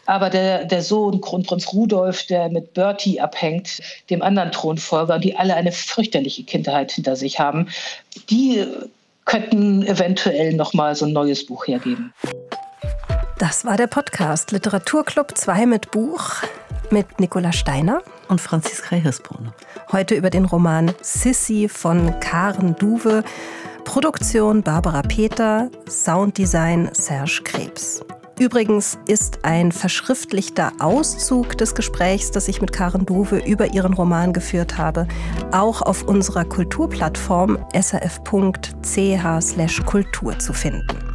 Aber 0.06 0.30
der, 0.30 0.64
der 0.64 0.82
Sohn 0.82 1.20
Kronprinz 1.20 1.72
Rudolf, 1.72 2.26
der 2.26 2.48
mit 2.48 2.74
Bertie 2.74 3.20
abhängt, 3.20 3.80
dem 4.10 4.22
anderen 4.22 4.50
Thronfolger, 4.52 5.18
die 5.18 5.36
alle 5.36 5.54
eine 5.54 5.72
fürchterliche 5.72 6.44
Kindheit 6.44 6.92
hinter 6.92 7.16
sich 7.16 7.38
haben, 7.38 7.68
die 8.30 8.66
könnten 9.24 9.86
eventuell 9.86 10.54
noch 10.54 10.74
mal 10.74 10.94
so 10.96 11.06
ein 11.06 11.12
neues 11.12 11.46
Buch 11.46 11.66
hergeben. 11.66 12.12
Das 13.38 13.64
war 13.64 13.76
der 13.76 13.86
Podcast 13.86 14.52
Literaturclub 14.52 15.36
2 15.36 15.66
mit 15.66 15.90
Buch 15.90 16.42
mit 16.90 17.20
Nicola 17.20 17.52
Steiner 17.52 18.02
und 18.28 18.40
Franziska 18.40 18.96
Hirsbrunner. 18.96 19.54
Heute 19.90 20.14
über 20.14 20.30
den 20.30 20.44
Roman 20.44 20.92
Sissy 21.00 21.68
von 21.68 22.20
Karen 22.20 22.76
Duwe. 22.76 23.24
Produktion 23.84 24.62
Barbara 24.62 25.02
Peter, 25.02 25.70
Sounddesign 25.88 26.90
Serge 26.92 27.40
Krebs. 27.42 28.04
Übrigens 28.42 28.98
ist 29.06 29.44
ein 29.44 29.70
verschriftlichter 29.70 30.72
Auszug 30.80 31.56
des 31.58 31.76
Gesprächs, 31.76 32.32
das 32.32 32.48
ich 32.48 32.60
mit 32.60 32.72
Karen 32.72 33.06
Dove 33.06 33.38
über 33.38 33.72
ihren 33.72 33.94
Roman 33.94 34.32
geführt 34.32 34.78
habe, 34.78 35.06
auch 35.52 35.80
auf 35.80 36.02
unserer 36.02 36.44
Kulturplattform 36.44 37.64
srf.ch/kultur 37.72 40.38
zu 40.40 40.52
finden. 40.52 41.11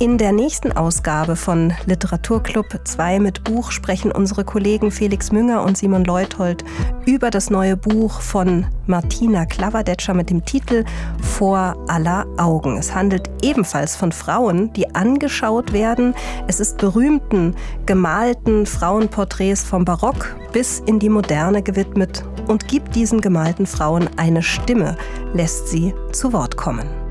In 0.00 0.18
der 0.18 0.32
nächsten 0.32 0.72
Ausgabe 0.72 1.36
von 1.36 1.72
Literaturclub 1.86 2.66
2 2.82 3.20
mit 3.20 3.44
Buch 3.44 3.70
sprechen 3.70 4.10
unsere 4.10 4.44
Kollegen 4.44 4.90
Felix 4.90 5.30
Münger 5.30 5.62
und 5.62 5.78
Simon 5.78 6.04
Leuthold 6.04 6.64
über 7.06 7.30
das 7.30 7.48
neue 7.48 7.76
Buch 7.76 8.20
von 8.20 8.66
Martina 8.86 9.46
Klavadetscher 9.46 10.12
mit 10.12 10.30
dem 10.30 10.44
Titel 10.44 10.84
Vor 11.22 11.76
aller 11.86 12.26
Augen. 12.38 12.76
Es 12.76 12.92
handelt 12.92 13.30
ebenfalls 13.40 13.94
von 13.94 14.10
Frauen, 14.10 14.72
die 14.72 14.92
angeschaut 14.96 15.72
werden. 15.72 16.14
Es 16.48 16.58
ist 16.58 16.78
berühmten, 16.78 17.54
gemalten 17.86 18.66
Frauenporträts 18.66 19.62
vom 19.62 19.84
Barock 19.84 20.34
bis 20.52 20.80
in 20.80 20.98
die 20.98 21.08
Moderne 21.08 21.62
gewidmet 21.62 22.24
und 22.48 22.66
gibt 22.66 22.96
diesen 22.96 23.20
gemalten 23.20 23.66
Frauen 23.66 24.10
eine 24.16 24.42
Stimme, 24.42 24.96
lässt 25.34 25.68
sie 25.68 25.94
zu 26.12 26.32
Wort 26.32 26.56
kommen. 26.56 27.03